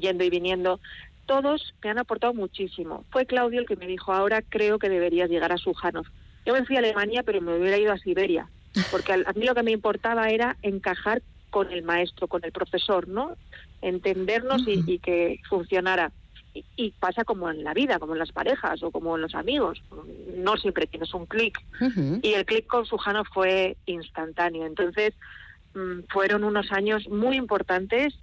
yendo 0.00 0.24
y 0.24 0.30
viniendo. 0.30 0.80
Todos 1.26 1.74
me 1.82 1.90
han 1.90 1.98
aportado 1.98 2.34
muchísimo. 2.34 3.04
Fue 3.10 3.26
Claudio 3.26 3.60
el 3.60 3.66
que 3.66 3.76
me 3.76 3.86
dijo, 3.86 4.12
ahora 4.12 4.42
creo 4.42 4.78
que 4.78 4.88
deberías 4.88 5.30
llegar 5.30 5.52
a 5.52 5.56
Sujanov. 5.56 6.06
Yo 6.44 6.52
me 6.52 6.64
fui 6.64 6.76
a 6.76 6.80
Alemania, 6.80 7.22
pero 7.22 7.40
me 7.40 7.56
hubiera 7.56 7.78
ido 7.78 7.92
a 7.92 7.98
Siberia, 7.98 8.48
porque 8.90 9.12
a 9.12 9.32
mí 9.34 9.46
lo 9.46 9.54
que 9.54 9.62
me 9.62 9.70
importaba 9.70 10.28
era 10.28 10.56
encajar 10.62 11.22
con 11.50 11.70
el 11.70 11.82
maestro, 11.82 12.26
con 12.28 12.44
el 12.44 12.52
profesor, 12.52 13.08
¿no? 13.08 13.36
Entendernos 13.80 14.62
y 14.66 14.98
que 14.98 15.40
funcionara 15.48 16.12
y, 16.54 16.90
pasa 17.00 17.24
como 17.24 17.50
en 17.50 17.64
la 17.64 17.74
vida, 17.74 17.98
como 17.98 18.12
en 18.12 18.18
las 18.18 18.32
parejas 18.32 18.82
o 18.82 18.90
como 18.90 19.16
en 19.16 19.22
los 19.22 19.34
amigos. 19.34 19.82
No 20.36 20.56
siempre 20.56 20.86
tienes 20.86 21.12
un 21.14 21.26
clic. 21.26 21.58
Y 22.22 22.34
el 22.34 22.44
clic 22.44 22.66
con 22.66 22.86
Sujano 22.86 23.24
fue 23.24 23.76
instantáneo. 23.86 24.66
Entonces, 24.66 25.14
mm, 25.74 26.00
fueron 26.10 26.44
unos 26.44 26.70
años 26.72 27.08
muy 27.08 27.36
importantes 27.36 28.14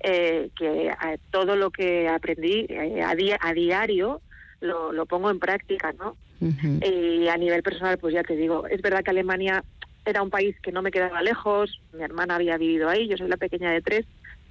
eh, 0.00 0.50
que 0.56 0.92
todo 1.30 1.56
lo 1.56 1.70
que 1.70 2.08
aprendí 2.08 2.66
eh, 2.68 3.02
a, 3.02 3.16
a 3.40 3.52
diario 3.52 4.20
lo, 4.60 4.92
lo, 4.92 5.06
pongo 5.06 5.30
en 5.30 5.38
práctica, 5.38 5.92
¿no? 5.92 6.16
Y 6.40 7.26
a 7.26 7.36
nivel 7.36 7.64
personal, 7.64 7.98
pues 7.98 8.14
ya 8.14 8.22
te 8.22 8.36
digo, 8.36 8.66
es 8.68 8.80
verdad 8.80 9.02
que 9.02 9.10
Alemania 9.10 9.64
era 10.04 10.22
un 10.22 10.30
país 10.30 10.56
que 10.60 10.70
no 10.70 10.82
me 10.82 10.92
quedaba 10.92 11.20
lejos, 11.20 11.80
mi 11.92 12.02
hermana 12.02 12.36
había 12.36 12.56
vivido 12.56 12.88
ahí, 12.88 13.08
yo 13.08 13.16
soy 13.16 13.28
la 13.28 13.36
pequeña 13.36 13.72
de 13.72 13.82
tres, 13.82 14.06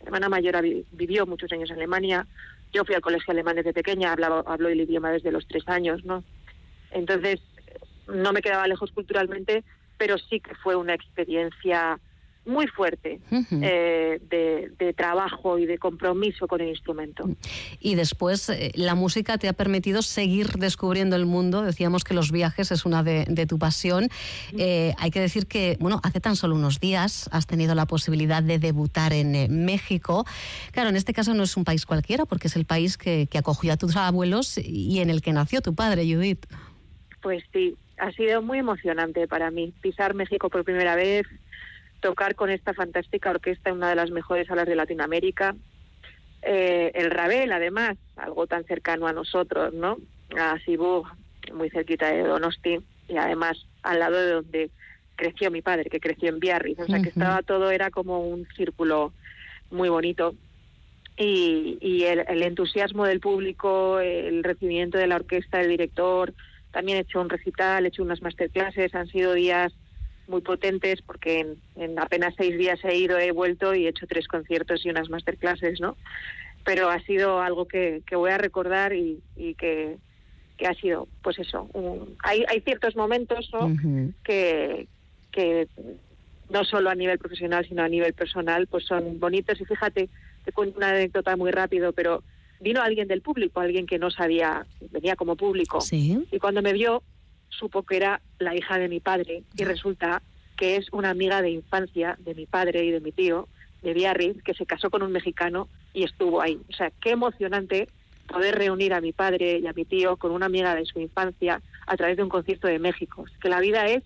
hermana 0.08 0.30
mayor 0.30 0.56
vivió 0.92 1.26
muchos 1.26 1.52
años 1.52 1.70
en 1.70 1.78
Alemania, 1.78 2.26
yo 2.74 2.84
fui 2.86 2.96
al 2.96 3.02
colegio 3.02 3.32
alemán 3.32 3.58
desde 3.58 3.74
pequeña, 3.74 4.12
hablaba, 4.12 4.44
hablo 4.48 4.70
el 4.70 4.82
idioma 4.82 5.12
desde 5.12 5.32
los 5.32 5.48
tres 5.48 5.64
años, 5.68 6.04
¿no? 6.04 6.24
Entonces, 6.92 7.42
no 8.08 8.32
me 8.32 8.42
quedaba 8.42 8.68
lejos 8.68 8.92
culturalmente, 8.92 9.64
pero 9.98 10.18
sí 10.18 10.40
que 10.40 10.56
fue 10.56 10.76
una 10.76 10.94
experiencia 10.94 12.00
muy 12.48 12.68
fuerte 12.68 13.20
eh, 13.32 14.20
de, 14.30 14.94
trabajo 14.94 15.60
y 15.60 15.66
de 15.66 15.78
compromiso 15.78 16.48
con 16.48 16.62
el 16.62 16.70
instrumento. 16.70 17.30
Y 17.80 17.96
después 17.96 18.50
eh, 18.50 18.72
la 18.76 18.96
música 18.96 19.38
te 19.38 19.48
ha 19.48 19.54
permitido 19.54 20.02
seguir 20.02 20.54
descubriendo 20.54 21.16
el 21.16 21.26
mundo. 21.26 21.62
Decíamos 21.62 22.04
que 22.04 22.14
los 22.14 22.32
viajes 22.32 22.72
es 22.72 22.86
una 22.86 23.04
de, 23.04 23.46
tu 23.48 23.60
pasión. 23.60 24.08
Eh, 24.58 24.94
hay 24.98 25.12
que 25.12 25.20
decir 25.20 25.46
que, 25.46 25.78
bueno, 25.80 26.00
hace 26.04 26.20
tan 26.20 26.36
solo 26.36 26.56
unos 26.56 26.80
días 26.80 27.30
has 27.32 27.46
tenido 27.46 27.76
la 27.76 27.86
posibilidad 27.86 28.42
de 28.42 28.60
debutar 28.60 29.14
en 29.14 29.66
México. 29.66 30.26
Claro, 30.72 30.90
en 30.90 30.96
este 30.96 31.14
caso 31.14 31.34
no 31.34 31.44
es 31.44 31.56
un 31.58 31.66
país 31.66 31.86
cualquiera, 31.86 32.26
porque 32.26 32.48
es 32.48 32.56
el 32.56 32.66
país 32.66 32.98
que, 32.98 33.28
que 33.30 33.38
acogió 33.38 33.74
a 33.74 33.78
tus 33.78 33.96
abuelos 33.96 34.58
y 34.58 35.00
en 35.00 35.10
el 35.10 35.22
que 35.22 35.34
nació 35.34 35.62
tu 35.62 35.76
padre, 35.76 36.04
Judith. 36.04 36.46
Pues 37.22 37.44
sí, 37.52 37.76
ha 37.98 38.12
sido 38.12 38.42
muy 38.42 38.60
emocionante 38.60 39.28
para 39.28 39.52
mí 39.52 39.74
pisar 39.82 40.14
México 40.14 40.50
por 40.50 40.64
primera 40.64 40.96
vez, 40.96 41.26
tocar 42.00 42.36
con 42.36 42.50
esta 42.50 42.74
fantástica 42.74 43.32
orquesta 43.32 43.70
en 43.70 43.78
una 43.78 43.90
de 43.90 43.96
las 43.96 44.12
mejores 44.12 44.48
salas 44.48 44.68
de 44.68 44.76
Latinoamérica. 44.76 45.56
Eh, 46.42 46.92
el 46.96 47.12
Rabel, 47.12 47.52
además, 47.52 47.98
algo 48.16 48.48
tan 48.48 48.64
cercano 48.66 49.08
a 49.08 49.14
nosotros, 49.14 49.74
¿no? 49.74 49.98
A 50.38 50.58
Cibú, 50.64 51.04
muy 51.54 51.70
cerquita 51.70 52.12
de 52.12 52.24
Donosti, 52.24 52.80
y 53.08 53.18
además 53.18 53.66
al 53.84 54.00
lado 54.00 54.18
de 54.18 54.32
donde 54.32 54.72
creció 55.16 55.50
mi 55.50 55.62
padre, 55.62 55.90
que 55.90 56.00
creció 56.00 56.30
en 56.30 56.40
Biarritz. 56.40 56.80
O 56.80 56.86
sea, 56.86 57.02
que 57.02 57.10
estaba 57.10 57.42
todo, 57.42 57.72
era 57.72 57.90
como 57.90 58.20
un 58.20 58.48
círculo 58.56 59.14
muy 59.72 59.90
bonito. 59.90 60.36
Y, 61.18 61.80
y 61.82 62.04
el, 62.04 62.24
el, 62.28 62.44
entusiasmo 62.44 63.06
del 63.06 63.20
público, 63.20 64.00
el 64.00 64.44
recibimiento 64.44 65.00
de 65.00 65.08
la 65.08 65.16
orquesta, 65.16 65.58
del 65.58 65.70
director, 65.70 66.34
también 66.72 67.00
he 67.00 67.02
hecho 67.02 67.20
un 67.20 67.30
recital, 67.30 67.86
he 67.86 67.88
hecho 67.88 68.04
unas 68.04 68.22
masterclasses, 68.22 68.94
han 68.94 69.08
sido 69.08 69.34
días 69.34 69.74
muy 70.28 70.42
potentes 70.42 71.02
porque 71.02 71.56
en, 71.76 72.00
apenas 72.00 72.34
seis 72.38 72.58
días 72.58 72.80
he 72.84 72.96
ido, 72.96 73.18
he 73.18 73.32
vuelto 73.32 73.74
y 73.74 73.86
he 73.86 73.90
hecho 73.90 74.08
tres 74.08 74.28
conciertos 74.28 74.86
y 74.86 74.90
unas 74.90 75.10
masterclasses, 75.10 75.80
¿no? 75.80 75.98
Pero 76.64 76.90
ha 76.90 77.00
sido 77.02 77.42
algo 77.42 77.68
que, 77.68 78.02
que 78.06 78.16
voy 78.16 78.32
a 78.32 78.38
recordar 78.38 78.94
y, 78.94 79.22
y 79.36 79.56
que, 79.56 79.98
que, 80.58 80.68
ha 80.68 80.74
sido, 80.74 81.08
pues 81.22 81.40
eso, 81.40 81.70
hay, 82.24 82.44
hay 82.50 82.62
ciertos 82.62 82.96
momentos 82.96 83.50
¿no? 83.54 83.74
que, 84.24 84.88
que 85.32 85.68
no 86.50 86.64
solo 86.66 86.90
a 86.90 86.96
nivel 86.96 87.20
profesional, 87.20 87.66
sino 87.68 87.84
a 87.84 87.90
nivel 87.90 88.14
personal, 88.14 88.68
pues 88.68 88.86
son 88.86 89.20
bonitos. 89.20 89.60
Y 89.62 89.66
fíjate, 89.66 90.10
te 90.44 90.52
cuento 90.52 90.78
una 90.78 90.90
anécdota 90.90 91.36
muy 91.36 91.52
rápido, 91.52 91.94
pero 91.94 92.24
vino 92.60 92.82
alguien 92.82 93.08
del 93.08 93.22
público, 93.22 93.60
alguien 93.60 93.86
que 93.86 94.00
no 94.00 94.10
sabía, 94.12 94.66
venía 94.92 95.16
como 95.16 95.36
público. 95.36 95.80
Y 95.92 96.40
cuando 96.40 96.62
me 96.62 96.74
vio, 96.74 97.04
supo 97.58 97.84
que 97.84 97.98
era 97.98 98.22
la 98.40 98.56
hija 98.56 98.78
de 98.78 98.88
mi 98.88 99.00
padre 99.00 99.44
y 99.56 99.64
resulta 99.64 100.22
que 100.58 100.76
es 100.76 100.88
una 100.92 101.10
amiga 101.10 101.42
de 101.42 101.52
infancia 101.52 102.18
de 102.20 102.34
mi 102.34 102.46
padre 102.46 102.84
y 102.84 102.92
de 102.92 103.00
mi 103.00 103.12
tío, 103.12 103.48
de 103.84 103.94
Biarritz, 103.94 104.42
que 104.44 104.54
se 104.54 104.66
casó 104.66 104.90
con 104.90 105.04
un 105.04 105.12
mexicano 105.12 105.70
y 105.94 106.04
estuvo 106.04 106.42
ahí. 106.42 106.60
O 106.70 106.74
sea, 106.74 106.92
qué 107.02 107.12
emocionante 107.12 107.88
poder 108.28 108.56
reunir 108.56 108.94
a 108.94 109.02
mi 109.02 109.14
padre 109.14 109.60
y 109.60 109.68
a 109.68 109.74
mi 109.74 109.86
tío 109.86 110.18
con 110.18 110.32
una 110.32 110.48
amiga 110.48 110.76
de 110.76 110.86
su 110.86 111.00
infancia 111.00 111.62
a 111.86 111.96
través 111.96 112.18
de 112.18 112.24
un 112.24 112.30
concierto 112.30 112.68
de 112.68 112.80
México. 112.80 113.26
Que 113.40 113.50
la 113.50 113.60
vida 113.60 113.86
es 113.86 114.04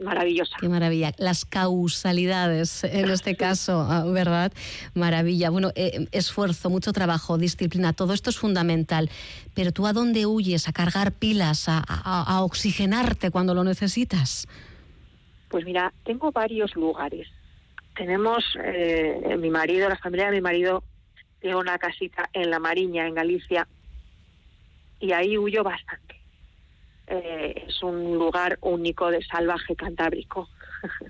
maravillosa. 0.00 0.56
Qué 0.60 0.68
maravilla. 0.68 1.12
Las 1.18 1.44
causalidades, 1.44 2.84
en 2.84 3.10
este 3.10 3.36
caso, 3.44 3.86
ah, 3.88 4.04
¿verdad? 4.04 4.52
Maravilla. 4.94 5.50
Bueno, 5.50 5.70
eh, 5.74 6.06
esfuerzo, 6.12 6.70
mucho 6.70 6.92
trabajo, 6.92 7.38
disciplina, 7.38 7.92
todo 7.92 8.12
esto 8.12 8.30
es 8.30 8.38
fundamental. 8.38 9.10
Pero 9.54 9.72
tú 9.72 9.86
a 9.86 9.92
dónde 9.92 10.26
huyes? 10.26 10.68
¿A 10.68 10.72
cargar 10.72 11.12
pilas? 11.12 11.66
¿A, 11.68 12.42
oxigenarte 12.42 13.30
cuando 13.30 13.54
lo 13.54 13.64
necesitas? 13.64 14.46
Pues 15.48 15.64
mira, 15.64 15.92
tengo 16.04 16.30
varios 16.32 16.74
lugares. 16.76 17.28
Tenemos, 17.96 18.44
eh, 18.62 19.36
mi 19.38 19.50
marido, 19.50 19.88
la 19.88 19.96
familia 19.96 20.26
de 20.26 20.32
mi 20.32 20.40
marido, 20.40 20.84
tiene 21.40 21.56
una 21.56 21.78
casita 21.78 22.28
en 22.32 22.50
La 22.50 22.58
Mariña, 22.58 23.06
en 23.06 23.14
Galicia, 23.14 23.66
y 25.00 25.12
ahí 25.12 25.36
huyo 25.36 25.64
bastante 25.64 26.19
eh, 27.10 27.64
es 27.66 27.82
un 27.82 28.14
lugar 28.14 28.56
único 28.60 29.10
de 29.10 29.22
salvaje 29.24 29.74
cantábrico. 29.74 30.48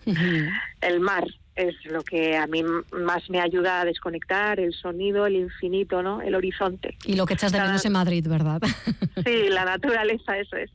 el 0.81 1.01
mar 1.01 1.25
es 1.55 1.75
lo 1.85 2.03
que 2.03 2.39
a 2.39 2.47
mí 2.47 2.65
más 2.93 3.29
me 3.29 3.41
ayuda 3.41 3.83
a 3.83 3.85
desconectar, 3.85 4.59
el 4.59 4.73
sonido, 4.73 5.27
el 5.27 5.37
infinito, 5.37 6.03
¿no? 6.03 6.23
El 6.23 6.35
horizonte. 6.35 6.97
Y 7.05 7.17
lo 7.17 7.27
que 7.27 7.35
echas 7.35 7.53
de 7.53 7.61
menos 7.61 7.85
en 7.85 7.93
Madrid, 7.93 8.27
¿verdad? 8.27 8.63
sí, 9.27 9.51
la 9.51 9.67
naturaleza, 9.67 10.39
eso 10.39 10.57
es. 10.57 10.71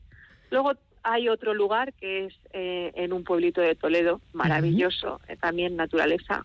Luego 0.50 0.74
hay 1.02 1.28
otro 1.28 1.54
lugar 1.54 1.92
que 1.94 2.26
es 2.26 2.34
eh, 2.52 2.92
en 2.94 3.12
un 3.12 3.24
pueblito 3.24 3.60
de 3.60 3.74
Toledo, 3.74 4.20
maravilloso, 4.32 5.20
eh, 5.26 5.36
también 5.36 5.74
naturaleza. 5.74 6.44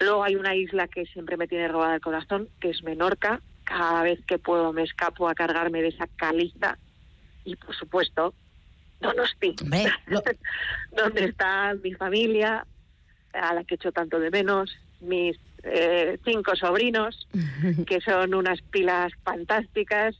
Luego 0.00 0.24
hay 0.24 0.36
una 0.36 0.54
isla 0.54 0.88
que 0.88 1.04
siempre 1.06 1.36
me 1.36 1.48
tiene 1.48 1.68
robada 1.68 1.96
el 1.96 2.00
corazón, 2.00 2.48
que 2.60 2.70
es 2.70 2.82
Menorca. 2.82 3.42
Cada 3.64 4.02
vez 4.04 4.24
que 4.26 4.38
puedo 4.38 4.72
me 4.72 4.84
escapo 4.84 5.28
a 5.28 5.34
cargarme 5.34 5.82
de 5.82 5.88
esa 5.88 6.06
caliza 6.16 6.78
y 7.48 7.56
por 7.56 7.74
supuesto 7.74 8.34
Donosti, 9.00 9.54
donde 10.92 11.24
está 11.24 11.74
mi 11.82 11.94
familia, 11.94 12.66
a 13.32 13.54
la 13.54 13.64
que 13.64 13.76
echo 13.76 13.92
tanto 13.92 14.18
de 14.18 14.30
menos, 14.30 14.76
mis 15.00 15.38
eh, 15.62 16.18
cinco 16.24 16.56
sobrinos, 16.56 17.28
que 17.86 18.00
son 18.00 18.34
unas 18.34 18.60
pilas 18.62 19.12
fantásticas, 19.24 20.16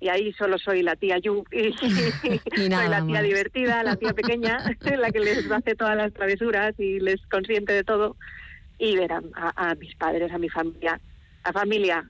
y 0.00 0.08
ahí 0.08 0.32
solo 0.32 0.58
soy 0.58 0.82
la 0.82 0.96
tía 0.96 1.18
Yu, 1.18 1.44
y, 1.50 1.72
soy 2.56 2.68
la 2.68 3.04
tía 3.04 3.22
divertida, 3.22 3.82
la 3.82 3.96
tía 3.96 4.12
pequeña, 4.12 4.58
la 4.80 5.10
que 5.10 5.20
les 5.20 5.50
hace 5.50 5.74
todas 5.74 5.96
las 5.96 6.12
travesuras 6.12 6.78
y 6.78 7.00
les 7.00 7.20
consiente 7.26 7.72
de 7.72 7.84
todo, 7.84 8.16
y 8.78 8.96
verán 8.96 9.24
a, 9.34 9.70
a 9.70 9.74
mis 9.74 9.94
padres, 9.96 10.32
a 10.32 10.38
mi 10.38 10.48
familia, 10.48 11.00
a 11.42 11.52
familia 11.52 12.08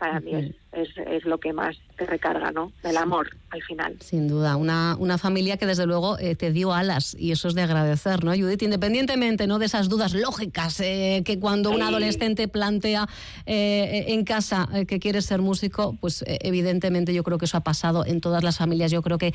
para 0.00 0.18
mí 0.18 0.32
es, 0.72 0.88
es, 0.96 1.24
lo 1.26 1.38
que 1.38 1.52
más 1.52 1.76
te 1.98 2.06
recarga, 2.06 2.50
¿no? 2.52 2.72
El 2.82 2.96
amor, 2.96 3.36
al 3.50 3.62
final. 3.62 3.98
Sin 4.00 4.28
duda, 4.28 4.56
una, 4.56 4.96
una 4.98 5.18
familia 5.18 5.58
que 5.58 5.66
desde 5.66 5.84
luego 5.84 6.18
eh, 6.18 6.36
te 6.36 6.52
dio 6.52 6.72
alas 6.72 7.14
y 7.18 7.32
eso 7.32 7.48
es 7.48 7.54
de 7.54 7.60
agradecer, 7.60 8.24
¿no, 8.24 8.30
Judith? 8.30 8.62
Independientemente 8.62 9.46
¿no? 9.46 9.58
de 9.58 9.66
esas 9.66 9.90
dudas 9.90 10.14
lógicas 10.14 10.80
eh, 10.80 11.22
que 11.26 11.38
cuando 11.38 11.70
un 11.70 11.82
adolescente 11.82 12.48
plantea 12.48 13.08
eh, 13.44 14.06
en 14.08 14.24
casa 14.24 14.68
que 14.88 14.98
quiere 15.00 15.20
ser 15.20 15.42
músico, 15.42 15.94
pues 16.00 16.24
evidentemente 16.26 17.12
yo 17.12 17.22
creo 17.22 17.36
que 17.36 17.44
eso 17.44 17.58
ha 17.58 17.62
pasado 17.62 18.06
en 18.06 18.22
todas 18.22 18.42
las 18.42 18.56
familias. 18.56 18.90
Yo 18.90 19.02
creo 19.02 19.18
que 19.18 19.34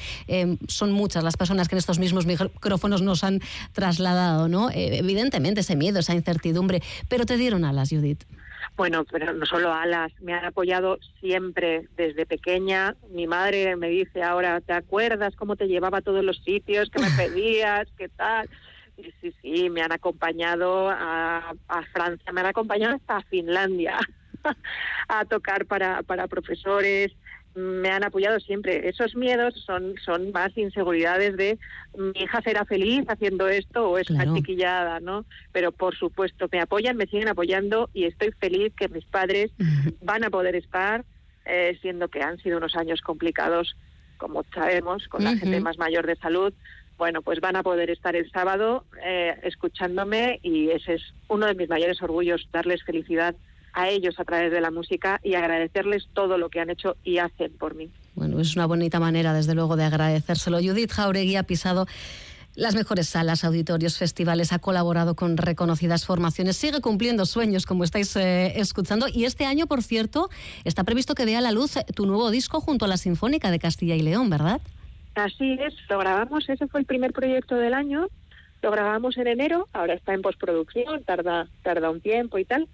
son 0.68 0.92
muchas 0.92 1.24
las 1.24 1.38
personas 1.38 1.70
que 1.70 1.76
en 1.76 1.80
estos 1.80 2.00
mismos 2.00 2.26
micrófonos 2.26 3.04
nos 3.04 3.24
han 3.24 3.40
trasladado, 3.74 4.48
¿no? 4.48 4.72
evidentemente 4.74 5.62
ese 5.62 5.76
miedo, 5.76 6.00
esa 6.00 6.16
incertidumbre, 6.16 6.82
pero 7.08 7.28
te 7.28 7.38
dieron 7.38 7.66
alas, 7.66 7.90
Judith. 7.92 8.24
Bueno, 8.76 9.06
pero 9.10 9.34
no 9.34 9.46
solo 9.46 9.74
alas, 9.74 10.12
me 10.20 10.34
han 10.34 10.44
apoyado 10.44 10.98
siempre 11.22 11.88
desde 11.96 12.26
pequeña. 12.26 12.96
Mi 13.10 13.26
madre 13.26 13.78
me 13.78 13.88
dice 13.88 14.22
ahora, 14.22 14.60
¿te 14.60 14.74
acuerdas 14.74 15.36
cómo 15.38 15.56
te 15.56 15.68
llevaba 15.68 16.00
a 16.00 16.02
todos 16.02 16.26
los 16.26 16.40
sitios 16.44 16.90
que 16.90 17.02
me 17.02 17.10
pedías? 17.18 17.88
¿Qué 17.98 18.10
tal? 18.10 18.50
Y 18.98 19.12
sí, 19.22 19.34
sí, 19.42 19.70
me 19.70 19.82
han 19.82 19.92
acompañado 19.92 20.90
a, 20.90 21.54
a 21.68 21.84
Francia, 21.94 22.32
me 22.34 22.42
han 22.42 22.48
acompañado 22.48 22.96
hasta 22.96 23.22
Finlandia 23.24 23.98
a 25.08 25.26
tocar 25.26 25.66
para, 25.66 26.04
para 26.04 26.28
profesores, 26.28 27.12
me 27.56 27.90
han 27.90 28.04
apoyado 28.04 28.40
siempre. 28.40 28.88
Esos 28.90 29.16
miedos 29.16 29.54
son, 29.66 29.96
son 30.04 30.32
más 30.32 30.56
inseguridades 30.58 31.38
de 31.38 31.58
mi 31.98 32.12
hija 32.22 32.42
será 32.42 32.66
feliz 32.66 33.06
haciendo 33.08 33.48
esto 33.48 33.90
o 33.90 33.98
es 33.98 34.10
una 34.10 34.32
chiquillada, 34.34 35.00
¿no? 35.00 35.26
Pero 35.54 35.72
por 35.72 35.96
supuesto 35.96 36.48
me 36.52 36.60
apoyan, 36.60 36.98
me 36.98 37.08
siguen 37.08 37.30
apoyando 37.30 37.90
y 37.94 38.04
estoy 38.06 38.32
feliz 38.34 38.74
que 38.78 38.90
mis 38.90 39.06
padres 39.06 39.52
van 40.02 40.26
a 40.26 40.30
poder 40.30 40.56
estar, 40.56 41.06
eh, 41.46 41.78
siendo 41.82 42.10
que 42.10 42.22
han 42.22 42.38
sido 42.40 42.58
unos 42.58 42.76
años 42.76 43.02
complicados, 43.02 43.78
como 44.18 44.44
sabemos, 44.54 45.08
con 45.08 45.24
la 45.24 45.38
gente 45.38 45.60
más 45.62 45.78
mayor 45.78 46.06
de 46.06 46.18
salud. 46.18 46.54
Bueno, 46.98 47.22
pues 47.22 47.40
van 47.40 47.56
a 47.56 47.64
poder 47.64 47.90
estar 47.90 48.16
el 48.16 48.30
sábado 48.32 48.86
eh, 49.04 49.38
escuchándome 49.44 50.40
y 50.44 50.70
ese 50.70 50.96
es 50.96 51.02
uno 51.28 51.46
de 51.46 51.56
mis 51.56 51.70
mayores 51.70 52.02
orgullos, 52.02 52.48
darles 52.52 52.84
felicidad 52.84 53.36
a 53.76 53.90
ellos 53.90 54.20
a 54.20 54.24
través 54.24 54.52
de 54.52 54.62
la 54.62 54.72
música 54.72 55.20
y 55.24 55.36
agradecerles 55.36 56.08
todo 56.14 56.38
lo 56.38 56.50
que 56.50 56.62
han 56.62 56.70
hecho 56.70 56.96
y 57.04 57.20
hacen 57.20 57.52
por 57.52 57.76
mí. 57.76 57.92
Bueno, 58.16 58.40
es 58.40 58.56
una 58.56 58.66
bonita 58.66 59.00
manera, 59.00 59.34
desde 59.34 59.54
luego, 59.54 59.76
de 59.76 59.84
agradecérselo. 59.84 60.58
Judith 60.58 60.92
Jauregui 60.92 61.36
ha 61.36 61.44
pisado 61.44 61.86
las 62.56 62.74
mejores 62.74 63.10
salas, 63.10 63.44
auditorios, 63.44 63.98
festivales, 63.98 64.54
ha 64.54 64.60
colaborado 64.60 65.16
con 65.16 65.36
reconocidas 65.36 66.06
formaciones, 66.06 66.56
sigue 66.56 66.80
cumpliendo 66.80 67.26
sueños, 67.26 67.66
como 67.66 67.84
estáis 67.84 68.16
eh, 68.16 68.54
escuchando. 68.60 69.08
Y 69.14 69.26
este 69.26 69.46
año, 69.46 69.68
por 69.68 69.84
cierto, 69.84 70.30
está 70.64 70.86
previsto 70.86 71.16
que 71.16 71.26
vea 71.26 71.42
la 71.42 71.52
luz 71.52 71.74
tu 71.94 72.06
nuevo 72.06 72.32
disco 72.32 72.62
junto 72.62 72.86
a 72.86 72.88
la 72.88 72.96
Sinfónica 72.96 73.52
de 73.52 73.60
Castilla 73.60 73.96
y 73.96 74.02
León, 74.02 74.30
¿verdad? 74.30 74.62
Así 75.16 75.58
es, 75.60 75.74
lo 75.90 76.00
grabamos, 76.00 76.48
ese 76.48 76.68
fue 76.68 76.80
el 76.80 76.86
primer 76.86 77.14
proyecto 77.14 77.56
del 77.56 77.74
año 77.74 78.08
Lo 78.62 78.70
grabamos 78.72 79.18
en 79.18 79.28
enero, 79.28 79.68
ahora 79.72 79.94
está 79.94 80.14
en 80.14 80.22
postproducción, 80.22 81.04
tarda, 81.04 81.48
tarda 81.62 81.90
un 81.90 82.02
tiempo 82.02 82.38
y 82.38 82.46
tal. 82.46 82.68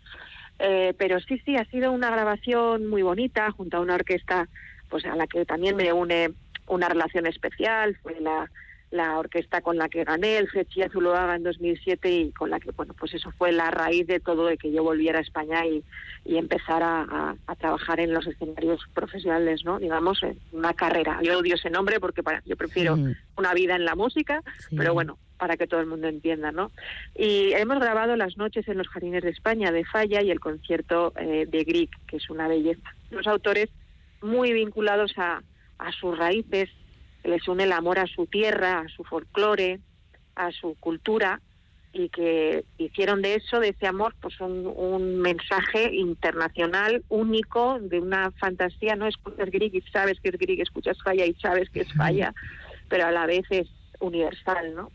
Eh, 0.63 0.93
pero 0.97 1.19
sí, 1.19 1.41
sí, 1.43 1.55
ha 1.55 1.65
sido 1.65 1.91
una 1.91 2.11
grabación 2.11 2.87
muy 2.87 3.01
bonita 3.01 3.49
junto 3.51 3.77
a 3.77 3.79
una 3.79 3.95
orquesta 3.95 4.47
pues 4.89 5.05
a 5.05 5.15
la 5.15 5.25
que 5.25 5.43
también 5.45 5.75
me 5.75 5.91
une 5.91 6.31
una 6.67 6.87
relación 6.87 7.25
especial. 7.25 7.97
Fue 8.03 8.19
la, 8.19 8.47
la 8.91 9.17
orquesta 9.17 9.61
con 9.61 9.77
la 9.77 9.89
que 9.89 10.03
gané 10.03 10.37
el 10.37 10.49
Feccia 10.49 10.89
Zuloaga 10.89 11.35
en 11.35 11.43
2007 11.43 12.11
y 12.11 12.31
con 12.31 12.51
la 12.51 12.59
que, 12.59 12.71
bueno, 12.71 12.93
pues 12.93 13.13
eso 13.13 13.31
fue 13.31 13.51
la 13.51 13.71
raíz 13.71 14.05
de 14.05 14.19
todo 14.19 14.45
de 14.45 14.57
que 14.57 14.71
yo 14.71 14.83
volviera 14.83 15.19
a 15.19 15.23
España 15.23 15.65
y, 15.65 15.83
y 16.25 16.37
empezara 16.37 17.35
a, 17.47 17.55
trabajar 17.55 17.99
en 17.99 18.13
los 18.13 18.27
escenarios 18.27 18.81
profesionales, 18.93 19.63
¿no? 19.65 19.79
Digamos, 19.79 20.21
en 20.23 20.37
una 20.51 20.73
carrera. 20.73 21.19
Yo 21.23 21.39
odio 21.39 21.55
ese 21.55 21.69
nombre 21.69 21.99
porque 21.99 22.21
para, 22.21 22.43
yo 22.45 22.55
prefiero 22.55 22.97
una 23.37 23.53
vida 23.53 23.75
en 23.75 23.85
la 23.85 23.95
música, 23.95 24.43
pero 24.75 24.93
bueno, 24.93 25.17
para 25.41 25.57
que 25.57 25.65
todo 25.65 25.79
el 25.79 25.87
mundo 25.87 26.07
entienda, 26.07 26.51
¿no? 26.51 26.71
Y 27.15 27.51
hemos 27.53 27.79
grabado 27.79 28.15
las 28.15 28.37
noches 28.37 28.67
en 28.67 28.77
los 28.77 28.87
jardines 28.89 29.23
de 29.23 29.31
España 29.31 29.71
de 29.71 29.83
Falla 29.83 30.21
y 30.21 30.29
el 30.29 30.39
concierto 30.39 31.13
eh, 31.17 31.47
de 31.49 31.63
Grieg, 31.63 31.89
que 32.05 32.17
es 32.17 32.29
una 32.29 32.47
belleza. 32.47 32.95
Los 33.09 33.25
autores 33.25 33.69
muy 34.21 34.53
vinculados 34.53 35.17
a, 35.17 35.41
a 35.79 35.91
sus 35.93 36.15
raíces, 36.15 36.69
les 37.23 37.47
une 37.47 37.63
el 37.63 37.71
amor 37.71 37.97
a 37.97 38.05
su 38.05 38.27
tierra, 38.27 38.81
a 38.81 38.89
su 38.89 39.03
folclore, 39.03 39.79
a 40.35 40.51
su 40.51 40.75
cultura 40.79 41.41
y 41.91 42.09
que 42.09 42.63
hicieron 42.77 43.23
de 43.23 43.33
eso, 43.33 43.59
de 43.59 43.69
ese 43.69 43.87
amor, 43.87 44.13
pues 44.21 44.39
un, 44.41 45.17
mensaje 45.21 45.91
internacional 45.91 47.03
único, 47.09 47.79
de 47.79 47.99
una 47.99 48.29
fantasía, 48.33 48.95
no 48.95 49.07
escuchas 49.07 49.49
Grieg 49.49 49.73
y 49.73 49.81
sabes 49.91 50.19
que 50.21 50.29
es 50.29 50.37
Grieg, 50.37 50.61
escuchas 50.61 51.01
Falla 51.03 51.25
y 51.25 51.33
sabes 51.33 51.67
que 51.71 51.81
es 51.81 51.91
Falla, 51.93 52.31
pero 52.89 53.07
a 53.07 53.11
la 53.11 53.25
vez 53.25 53.45
es 53.49 53.67
universal, 53.99 54.75
¿no? 54.75 54.91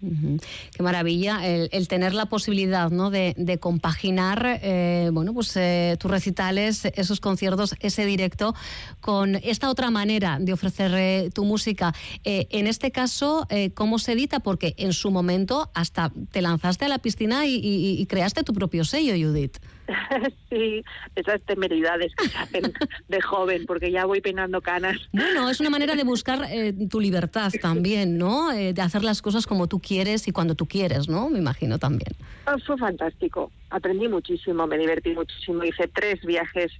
Qué 0.00 0.82
maravilla 0.82 1.44
el, 1.44 1.88
tener 1.88 2.14
la 2.14 2.26
posibilidad 2.26 2.90
¿no? 2.90 3.10
de, 3.10 3.58
compaginar 3.60 4.60
eh, 4.62 5.10
bueno, 5.12 5.34
pues, 5.34 5.56
eh, 5.56 5.96
tus 5.98 6.10
recitales, 6.10 6.84
esos 6.94 7.20
conciertos, 7.20 7.74
ese 7.80 8.06
directo, 8.06 8.54
con 9.00 9.36
esta 9.36 9.68
otra 9.70 9.90
manera 9.90 10.38
de 10.40 10.52
ofrecer 10.52 10.92
eh, 10.94 11.30
tu 11.34 11.44
música. 11.44 11.92
en 12.24 12.66
este 12.66 12.90
caso, 12.90 13.46
¿cómo 13.74 13.98
se 13.98 14.12
edita? 14.12 14.40
Porque 14.40 14.74
en 14.76 14.92
su 14.92 15.10
momento 15.10 15.70
hasta 15.74 16.12
te 16.30 16.42
lanzaste 16.42 16.84
a 16.84 16.88
la 16.88 16.98
piscina 16.98 17.46
y 17.46 18.06
creaste 18.06 18.44
tu 18.44 18.52
propio 18.52 18.84
sello, 18.84 19.14
Judith. 19.14 19.58
sí, 20.50 20.84
esas 21.14 21.40
temeridades 21.42 22.14
que 22.14 22.28
se 22.28 22.38
hacen 22.38 22.72
de 23.08 23.20
joven, 23.20 23.64
porque 23.66 23.90
ya 23.90 24.04
voy 24.04 24.20
peinando 24.20 24.60
canas. 24.60 24.96
Bueno, 25.12 25.48
es 25.48 25.60
una 25.60 25.70
manera 25.70 25.94
de 25.94 26.04
buscar 26.04 26.44
eh, 26.50 26.74
tu 26.90 27.00
libertad 27.00 27.52
también, 27.60 28.18
¿no? 28.18 28.52
Eh, 28.52 28.72
de 28.72 28.82
hacer 28.82 29.02
las 29.02 29.22
cosas 29.22 29.46
como 29.46 29.66
tú 29.66 29.80
quieres 29.80 30.28
y 30.28 30.32
cuando 30.32 30.54
tú 30.54 30.66
quieres, 30.66 31.08
¿no? 31.08 31.28
Me 31.28 31.38
imagino 31.38 31.78
también. 31.78 32.12
Ah, 32.46 32.56
fue 32.64 32.76
fantástico. 32.76 33.50
Aprendí 33.70 34.08
muchísimo, 34.08 34.66
me 34.66 34.78
divertí 34.78 35.12
muchísimo. 35.12 35.64
Hice 35.64 35.88
tres 35.88 36.20
viajes 36.22 36.72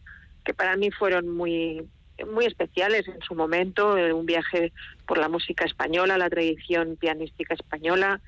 que 0.45 0.55
para 0.55 0.77
mí 0.77 0.91
fueron 0.91 1.29
muy 1.29 1.87
muy 2.27 2.47
especiales 2.47 3.07
en 3.07 3.21
su 3.21 3.37
momento, 3.37 3.97
eh, 3.97 4.13
un 4.13 4.27
viaje 4.27 4.73
por 5.07 5.19
la 5.19 5.29
música 5.29 5.65
española, 5.65 6.19
la 6.19 6.29
tradición 6.29 6.97
pianística 6.97 7.55
española, 7.55 8.21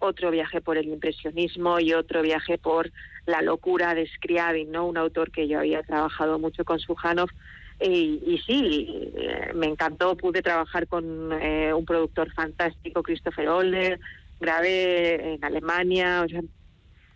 otro 0.00 0.30
viaje 0.30 0.60
por 0.60 0.78
el 0.78 0.88
impresionismo 0.88 1.78
y 1.78 1.92
otro 1.92 2.22
viaje 2.22 2.58
por 2.58 2.90
la 3.26 3.42
locura 3.42 3.94
de 3.94 4.06
Scriabin, 4.06 4.72
¿no? 4.72 4.86
Un 4.86 4.96
autor 4.96 5.30
que 5.30 5.46
yo 5.46 5.58
había 5.58 5.82
trabajado 5.82 6.38
mucho 6.38 6.64
con 6.64 6.80
Sujanov. 6.80 7.28
Y, 7.80 8.20
y 8.26 8.38
sí, 8.44 9.12
eh, 9.16 9.52
me 9.54 9.66
encantó, 9.66 10.16
pude 10.16 10.42
trabajar 10.42 10.88
con 10.88 11.32
eh, 11.32 11.72
un 11.72 11.84
productor 11.84 12.32
fantástico, 12.32 13.02
Christopher 13.02 13.48
Older, 13.48 14.00
grabé 14.40 15.34
en 15.34 15.44
Alemania, 15.44 16.22
o 16.24 16.28
sea, 16.28 16.40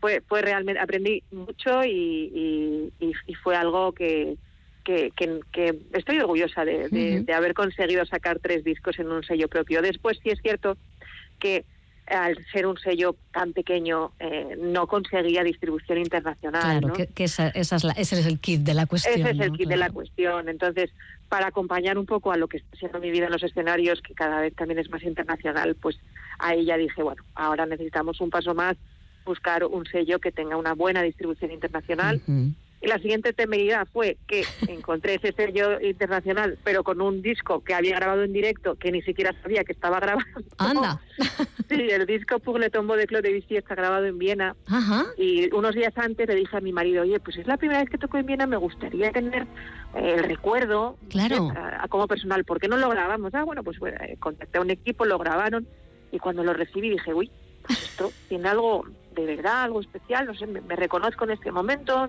fue, 0.00 0.20
fue 0.20 0.42
realmente, 0.42 0.80
aprendí 0.80 1.22
mucho 1.32 1.84
y, 1.84 2.92
y, 3.00 3.34
fue 3.42 3.56
algo 3.56 3.92
que, 3.92 4.36
que, 4.84 5.12
que, 5.16 5.78
estoy 5.94 6.20
orgullosa 6.20 6.64
de, 6.64 6.88
de, 7.24 7.32
haber 7.32 7.54
conseguido 7.54 8.04
sacar 8.06 8.38
tres 8.38 8.62
discos 8.62 8.98
en 8.98 9.10
un 9.10 9.24
sello 9.24 9.48
propio. 9.48 9.80
Después 9.80 10.18
sí 10.22 10.30
es 10.30 10.40
cierto 10.42 10.76
que 11.40 11.64
al 12.06 12.36
ser 12.52 12.66
un 12.66 12.76
sello 12.78 13.16
tan 13.32 13.52
pequeño, 13.52 14.12
eh, 14.18 14.56
no 14.60 14.86
conseguía 14.86 15.42
distribución 15.44 15.98
internacional. 15.98 16.80
Claro, 16.80 16.94
que, 17.14 17.24
esa, 17.24 17.48
ese 17.48 17.76
es 17.96 18.26
el 18.26 18.38
kit 18.40 18.62
de 18.62 18.74
la 18.74 18.86
cuestión. 18.86 19.20
Ese 19.20 19.30
es 19.30 19.40
el 19.40 19.52
kit 19.52 19.68
de 19.68 19.76
la 19.76 19.90
cuestión. 19.90 20.48
Entonces, 20.48 20.90
para 21.28 21.46
acompañar 21.46 21.98
un 21.98 22.06
poco 22.06 22.32
a 22.32 22.36
lo 22.36 22.48
que 22.48 22.58
está 22.58 22.76
siendo 22.76 22.98
mi 22.98 23.10
vida 23.10 23.26
en 23.26 23.32
los 23.32 23.42
escenarios, 23.42 24.02
que 24.02 24.14
cada 24.14 24.40
vez 24.40 24.54
también 24.54 24.78
es 24.78 24.90
más 24.90 25.02
internacional, 25.02 25.74
pues 25.76 25.98
ahí 26.38 26.64
ya 26.64 26.76
dije, 26.76 27.02
bueno, 27.02 27.22
ahora 27.34 27.66
necesitamos 27.66 28.20
un 28.20 28.30
paso 28.30 28.54
más, 28.54 28.76
buscar 29.24 29.64
un 29.64 29.86
sello 29.86 30.18
que 30.18 30.32
tenga 30.32 30.56
una 30.56 30.74
buena 30.74 31.02
distribución 31.02 31.52
internacional. 31.52 32.20
La 32.88 32.98
siguiente 32.98 33.32
temeridad 33.32 33.86
fue 33.92 34.18
que 34.26 34.44
encontré 34.68 35.14
ese 35.14 35.32
sello 35.32 35.80
internacional, 35.80 36.58
pero 36.64 36.84
con 36.84 37.00
un 37.00 37.22
disco 37.22 37.62
que 37.62 37.74
había 37.74 37.96
grabado 37.96 38.24
en 38.24 38.32
directo, 38.32 38.74
que 38.76 38.92
ni 38.92 39.02
siquiera 39.02 39.34
sabía 39.42 39.64
que 39.64 39.72
estaba 39.72 40.00
grabando. 40.00 40.40
Anda. 40.58 41.00
Sí, 41.68 41.88
el 41.90 42.04
disco 42.04 42.38
Pour 42.38 42.60
le 42.60 42.68
tombo 42.68 42.96
de 42.96 43.06
Claude 43.06 43.30
Debussy 43.30 43.56
está 43.56 43.74
grabado 43.74 44.04
en 44.04 44.18
Viena. 44.18 44.54
Ajá. 44.66 45.06
Y 45.16 45.50
unos 45.54 45.74
días 45.74 45.96
antes 45.96 46.28
le 46.28 46.34
dije 46.34 46.54
a 46.54 46.60
mi 46.60 46.70
marido, 46.70 47.02
oye, 47.02 47.18
pues 47.18 47.38
es 47.38 47.46
la 47.46 47.56
primera 47.56 47.80
vez 47.80 47.88
que 47.88 47.96
toco 47.96 48.18
en 48.18 48.26
Viena, 48.26 48.46
me 48.46 48.58
gustaría 48.58 49.10
tener 49.10 49.46
eh, 49.94 50.16
el 50.18 50.24
recuerdo 50.24 50.98
claro. 51.08 51.50
a, 51.56 51.88
como 51.88 52.06
personal. 52.08 52.44
¿Por 52.44 52.60
qué 52.60 52.68
no 52.68 52.76
lo 52.76 52.90
grabamos? 52.90 53.34
Ah, 53.34 53.44
bueno, 53.44 53.62
pues 53.62 53.78
eh, 53.86 54.16
contacté 54.18 54.58
a 54.58 54.60
un 54.60 54.70
equipo, 54.70 55.06
lo 55.06 55.18
grabaron 55.18 55.66
y 56.10 56.18
cuando 56.18 56.44
lo 56.44 56.52
recibí 56.52 56.90
dije, 56.90 57.14
uy, 57.14 57.30
pues 57.66 57.82
esto 57.82 58.12
tiene 58.28 58.48
algo 58.48 58.84
de 59.14 59.24
verdad, 59.24 59.62
algo 59.62 59.80
especial, 59.80 60.26
no 60.26 60.34
sé, 60.34 60.46
me, 60.46 60.60
me 60.60 60.76
reconozco 60.76 61.24
en 61.24 61.30
este 61.32 61.52
momento 61.52 62.08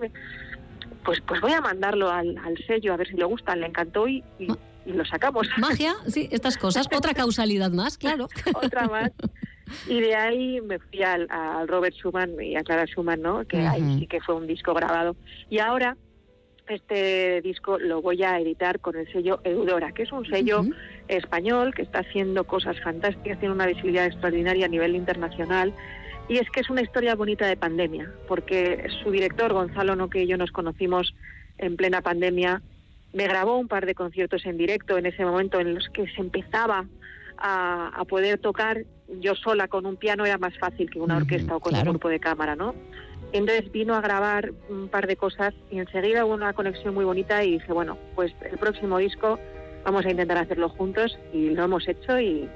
pues, 1.04 1.20
pues 1.26 1.40
voy 1.40 1.52
a 1.52 1.60
mandarlo 1.60 2.10
al, 2.10 2.36
sello 2.66 2.94
a 2.94 2.96
ver 2.96 3.08
si 3.08 3.16
le 3.16 3.24
gusta, 3.24 3.54
le 3.56 3.66
encantó 3.66 4.08
y, 4.08 4.22
y, 4.38 4.48
lo 4.86 5.04
sacamos. 5.04 5.48
Magia, 5.58 5.94
sí, 6.06 6.28
estas 6.30 6.58
cosas. 6.58 6.86
Otra 6.94 7.14
causalidad 7.14 7.70
más, 7.70 7.96
claro. 7.96 8.28
Otra 8.54 8.86
más. 8.88 9.10
Y 9.88 10.00
de 10.00 10.14
ahí 10.14 10.60
me 10.60 10.78
fui 10.78 11.02
al, 11.02 11.28
Robert 11.66 11.94
Schumann 11.96 12.40
y 12.40 12.56
a 12.56 12.62
Clara 12.62 12.84
Schumann, 12.86 13.22
¿no? 13.22 13.46
Que 13.46 13.66
ahí 13.66 13.98
sí 13.98 14.06
que 14.06 14.20
fue 14.20 14.34
un 14.34 14.46
disco 14.46 14.74
grabado. 14.74 15.16
Y 15.48 15.58
ahora 15.58 15.96
este 16.68 17.42
disco 17.42 17.78
lo 17.78 18.00
voy 18.00 18.22
a 18.22 18.38
editar 18.38 18.80
con 18.80 18.96
el 18.96 19.10
sello 19.12 19.40
Eudora, 19.44 19.92
que 19.92 20.04
es 20.04 20.12
un 20.12 20.26
sello 20.26 20.62
español 21.08 21.74
que 21.74 21.82
está 21.82 22.00
haciendo 22.00 22.44
cosas 22.44 22.80
fantásticas, 22.80 23.38
tiene 23.38 23.54
una 23.54 23.66
visibilidad 23.66 24.06
extraordinaria 24.06 24.66
a 24.66 24.68
nivel 24.68 24.96
internacional 24.96 25.74
y 26.28 26.38
es 26.38 26.48
que 26.50 26.60
es 26.60 26.70
una 26.70 26.82
historia 26.82 27.14
bonita 27.14 27.46
de 27.46 27.56
pandemia, 27.56 28.10
porque 28.26 28.88
su 29.02 29.10
director, 29.10 29.52
Gonzalo 29.52 29.94
Noque 29.96 30.22
y 30.22 30.26
yo 30.26 30.36
nos 30.36 30.50
conocimos 30.50 31.14
en 31.58 31.76
plena 31.76 32.00
pandemia. 32.00 32.62
Me 33.12 33.28
grabó 33.28 33.58
un 33.58 33.68
par 33.68 33.86
de 33.86 33.94
conciertos 33.94 34.44
en 34.46 34.56
directo 34.56 34.96
en 34.98 35.06
ese 35.06 35.24
momento 35.24 35.60
en 35.60 35.74
los 35.74 35.88
que 35.90 36.06
se 36.08 36.20
empezaba 36.20 36.86
a, 37.36 38.04
poder 38.08 38.38
tocar 38.38 38.84
yo 39.20 39.34
sola 39.34 39.68
con 39.68 39.86
un 39.86 39.96
piano 39.96 40.24
era 40.24 40.38
más 40.38 40.56
fácil 40.58 40.90
que 40.90 41.00
una 41.00 41.16
orquesta 41.16 41.56
o 41.56 41.60
con 41.60 41.74
un 41.74 41.82
grupo 41.82 42.08
de 42.08 42.20
cámara, 42.20 42.56
¿no? 42.56 42.74
Entonces 43.32 43.70
vino 43.72 43.94
a 43.94 44.00
grabar 44.00 44.52
un 44.68 44.88
par 44.88 45.06
de 45.06 45.16
cosas 45.16 45.52
y 45.70 45.78
enseguida 45.78 46.24
hubo 46.24 46.34
una 46.34 46.52
conexión 46.52 46.94
muy 46.94 47.04
bonita 47.04 47.44
y 47.44 47.52
dije, 47.52 47.72
bueno, 47.72 47.98
pues 48.14 48.32
el 48.50 48.58
próximo 48.58 48.98
disco 48.98 49.38
vamos 49.84 50.04
a 50.06 50.10
intentar 50.10 50.38
hacerlo 50.38 50.68
juntos 50.68 51.18
y 51.32 51.50
lo 51.50 51.64
hemos 51.64 51.86
hecho 51.88 52.18
y, 52.18 52.48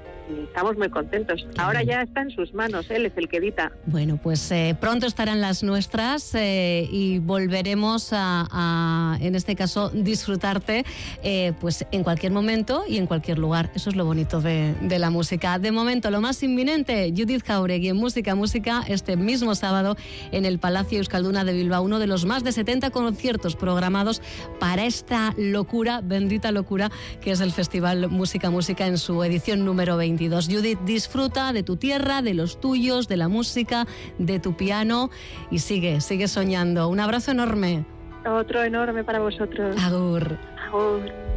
estamos 0.47 0.77
muy 0.77 0.89
contentos. 0.89 1.47
Ahora 1.57 1.83
ya 1.83 2.01
está 2.01 2.21
en 2.21 2.29
sus 2.29 2.53
manos, 2.53 2.89
él 2.89 3.05
es 3.05 3.13
el 3.17 3.27
que 3.27 3.37
edita. 3.37 3.71
Bueno, 3.85 4.19
pues 4.21 4.51
eh, 4.51 4.75
pronto 4.79 5.07
estarán 5.07 5.41
las 5.41 5.63
nuestras 5.63 6.35
eh, 6.35 6.87
y 6.91 7.19
volveremos 7.19 8.09
a, 8.11 9.17
en 9.21 9.35
este 9.35 9.55
caso, 9.55 9.89
disfrutarte 9.89 10.85
eh, 11.23 11.53
pues 11.59 11.85
en 11.91 12.03
cualquier 12.03 12.31
momento 12.31 12.83
y 12.87 12.97
en 12.97 13.07
cualquier 13.07 13.39
lugar. 13.39 13.71
Eso 13.73 13.89
es 13.89 13.95
lo 13.95 14.05
bonito 14.05 14.41
de, 14.41 14.75
la 14.99 15.09
música. 15.09 15.57
De 15.57 15.71
momento, 15.71 16.11
lo 16.11 16.21
más 16.21 16.43
inminente, 16.43 17.11
Judith 17.15 17.43
Jauregui 17.45 17.89
en 17.89 17.97
Música 17.97 18.35
Música 18.35 18.83
este 18.87 19.17
mismo 19.17 19.55
sábado 19.55 19.95
en 20.31 20.45
el 20.45 20.59
Palacio 20.59 20.99
Euskalduna 20.99 21.43
de 21.43 21.53
Bilbao, 21.53 21.81
uno 21.81 21.99
de 21.99 22.07
los 22.07 22.25
más 22.25 22.43
de 22.43 22.51
70 22.51 22.91
conciertos 22.91 23.55
programados 23.55 24.21
para 24.59 24.85
esta 24.85 25.33
locura, 25.37 26.01
bendita 26.03 26.51
locura, 26.51 26.91
que 27.19 27.31
es 27.31 27.41
el 27.41 27.51
Festival 27.51 28.09
Música 28.09 28.49
Música 28.49 28.87
en 28.87 28.97
su 28.97 29.23
edición 29.23 29.65
número 29.65 29.97
20. 29.97 30.29
Judith, 30.29 30.79
disfruta 30.85 31.53
de 31.53 31.63
tu 31.63 31.77
tierra, 31.77 32.21
de 32.21 32.33
los 32.33 32.59
tuyos, 32.59 33.07
de 33.07 33.17
la 33.17 33.27
música, 33.27 33.85
de 34.17 34.39
tu 34.39 34.55
piano 34.55 35.09
y 35.51 35.59
sigue, 35.59 36.01
sigue 36.01 36.27
soñando. 36.27 36.87
Un 36.89 36.99
abrazo 36.99 37.31
enorme. 37.31 37.85
Otro 38.25 38.63
enorme 38.63 39.03
para 39.03 39.19
vosotros. 39.19 39.75
Agur. 39.81 40.37
Agur. 40.67 41.28